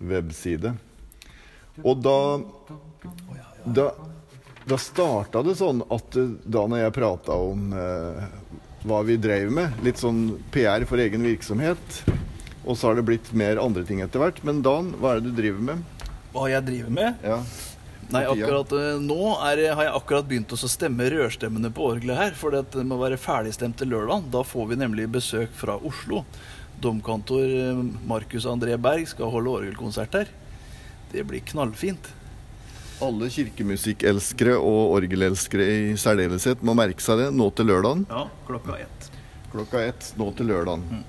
webside. 0.00 0.72
Og 1.84 2.00
da 2.00 2.16
da, 3.64 3.90
da 4.64 4.78
starta 4.80 5.42
det 5.44 5.58
sånn 5.60 5.84
at 5.92 6.16
eh, 6.20 6.32
da 6.44 6.64
når 6.64 6.86
jeg 6.86 6.96
prata 6.96 7.36
om 7.36 7.68
eh, 7.76 8.24
hva 8.88 9.02
vi 9.04 9.18
drev 9.20 9.52
med, 9.52 9.76
litt 9.84 10.00
sånn 10.00 10.38
PR 10.52 10.88
for 10.88 11.04
egen 11.04 11.24
virksomhet, 11.28 12.00
og 12.64 12.76
så 12.76 12.88
har 12.88 12.96
det 12.96 13.06
blitt 13.12 13.28
mer 13.36 13.60
andre 13.60 13.84
ting 13.84 14.00
etter 14.04 14.24
hvert. 14.24 14.40
Men 14.44 14.64
Dan, 14.64 14.94
hva 15.00 15.14
er 15.14 15.20
det 15.20 15.32
du 15.32 15.40
driver 15.42 15.68
med? 15.68 16.08
Hva 16.32 16.48
jeg 16.48 16.64
driver 16.66 16.92
med? 16.96 17.24
Ja, 17.24 17.42
Nei, 18.12 18.24
akkurat 18.28 18.72
eh, 18.76 18.90
nå 19.02 19.20
er, 19.38 19.62
har 19.76 19.86
jeg 19.86 19.94
akkurat 19.96 20.26
begynt 20.28 20.52
å 20.52 20.58
stemme 20.60 21.06
rørstemmene 21.12 21.70
på 21.74 21.86
orgelet 21.94 22.20
her. 22.20 22.36
For 22.38 22.54
det 22.54 22.84
må 22.86 22.98
være 23.00 23.20
ferdigstemt 23.20 23.78
til 23.80 23.92
lørdag. 23.94 24.28
Da 24.34 24.44
får 24.46 24.72
vi 24.72 24.80
nemlig 24.80 25.08
besøk 25.14 25.54
fra 25.56 25.78
Oslo. 25.80 26.24
Domkantor 26.84 27.44
eh, 27.46 27.80
Markus 28.08 28.48
André 28.50 28.76
Berg 28.80 29.08
skal 29.10 29.32
holde 29.32 29.56
orgelkonsert 29.62 30.18
her. 30.20 30.30
Det 31.14 31.24
blir 31.28 31.44
knallfint. 31.52 32.10
Alle 33.02 33.28
kirkemusikkelskere 33.32 34.54
og 34.58 34.94
orgelelskere 34.98 35.66
i 35.66 35.98
særdeleshet 35.98 36.62
må 36.64 36.76
merke 36.78 37.02
seg 37.02 37.20
det 37.20 37.28
nå 37.34 37.48
til 37.56 37.70
lørdagen. 37.72 38.04
Ja, 38.10 38.28
klokka 38.46 38.78
ett. 38.82 39.10
Klokka 39.52 39.82
ett 39.90 40.12
nå 40.18 40.30
til 40.38 40.50
lørdagen. 40.50 41.04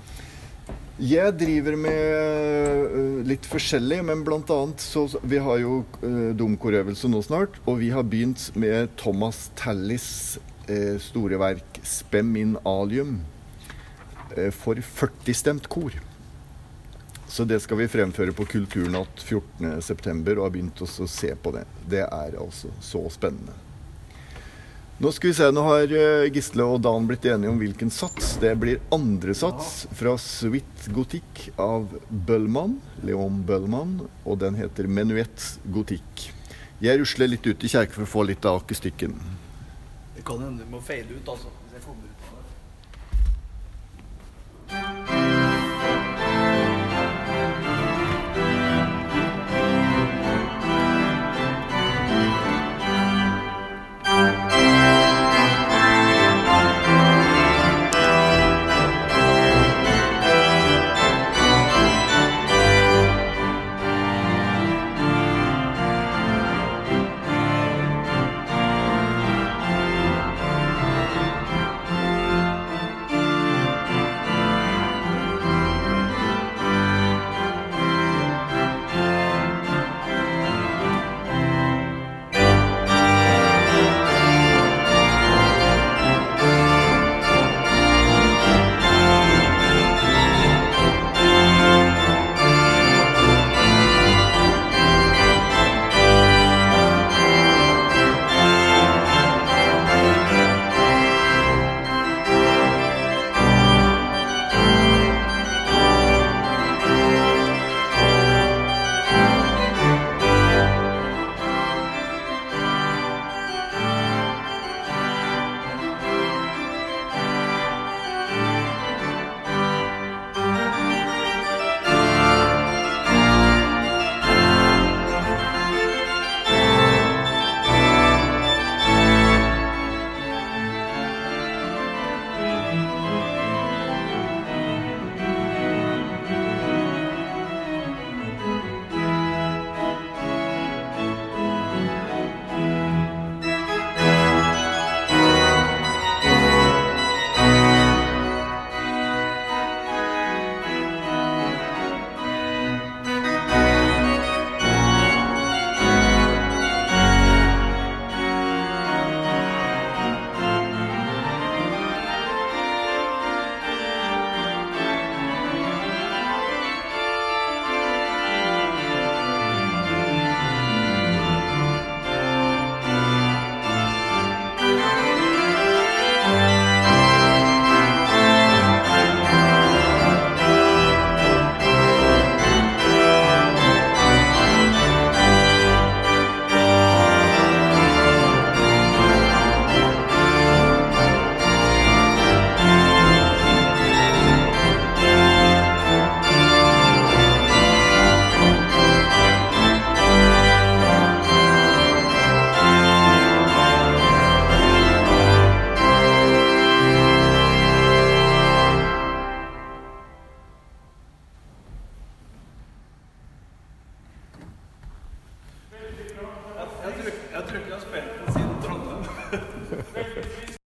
Jeg 0.96 1.34
driver 1.36 1.74
med 1.76 3.24
litt 3.28 3.44
forskjellig, 3.44 3.98
men 4.08 4.22
annet 4.48 4.80
så 4.80 5.02
Vi 5.28 5.36
har 5.36 5.58
jo 5.60 5.82
domkorøvelse 6.38 7.10
nå 7.12 7.20
snart, 7.20 7.58
og 7.66 7.82
vi 7.82 7.90
har 7.92 8.06
begynt 8.08 8.48
med 8.56 8.94
Thomas 8.96 9.50
Tallis 9.60 10.38
store 11.04 11.36
verk 11.38 11.80
'Spem 11.84 12.36
in 12.36 12.56
alium' 12.64 13.20
for 14.56 14.74
40-stemt 14.74 15.68
kor. 15.68 15.92
Så 17.28 17.44
det 17.44 17.60
skal 17.60 17.76
vi 17.76 17.88
fremføre 17.88 18.32
på 18.32 18.46
Kulturnatt 18.48 19.20
14.9. 19.20 20.38
og 20.38 20.42
har 20.44 20.50
begynt 20.50 20.80
å 20.80 20.88
se 20.88 21.34
på 21.34 21.52
det. 21.52 21.66
Det 21.84 22.04
er 22.08 22.40
altså 22.40 22.72
så 22.80 23.04
spennende. 23.10 23.52
Nå 24.98 25.10
skal 25.12 25.28
vi 25.28 25.34
se, 25.36 25.50
nå 25.52 25.60
har 25.60 25.90
eh, 25.92 26.22
Gisle 26.32 26.64
og 26.64 26.78
Dan 26.80 27.04
blitt 27.04 27.26
enige 27.28 27.50
om 27.52 27.58
hvilken 27.60 27.90
sats. 27.92 28.38
Det 28.40 28.54
blir 28.56 28.78
andre 28.94 29.34
sats 29.36 29.82
fra 29.92 30.14
Suite 30.16 30.88
Gotikk 30.96 31.50
av 31.60 31.90
Bøllmann, 32.08 32.78
Leon 33.04 33.42
Bøllmann, 33.44 33.98
og 34.24 34.38
den 34.40 34.56
heter 34.56 34.88
Menuett 34.88 35.50
Gotikk. 35.68 36.30
Jeg 36.80 37.02
rusler 37.02 37.28
litt 37.28 37.44
ut 37.44 37.60
i 37.60 37.68
kjerka 37.68 37.92
for 37.92 38.06
å 38.06 38.12
få 38.14 38.24
litt 38.30 38.48
av 38.48 38.62
akustikken. 38.62 39.12
Det 40.16 40.24
kan 40.24 40.40
hende 40.40 40.64
du 40.64 40.72
må 40.72 40.80
feile 40.80 41.12
ut, 41.12 41.28
altså. 41.28 41.52
Hvis 41.66 41.76
jeg 41.76 41.84
kommer 41.84 42.08
ut. 42.08 42.15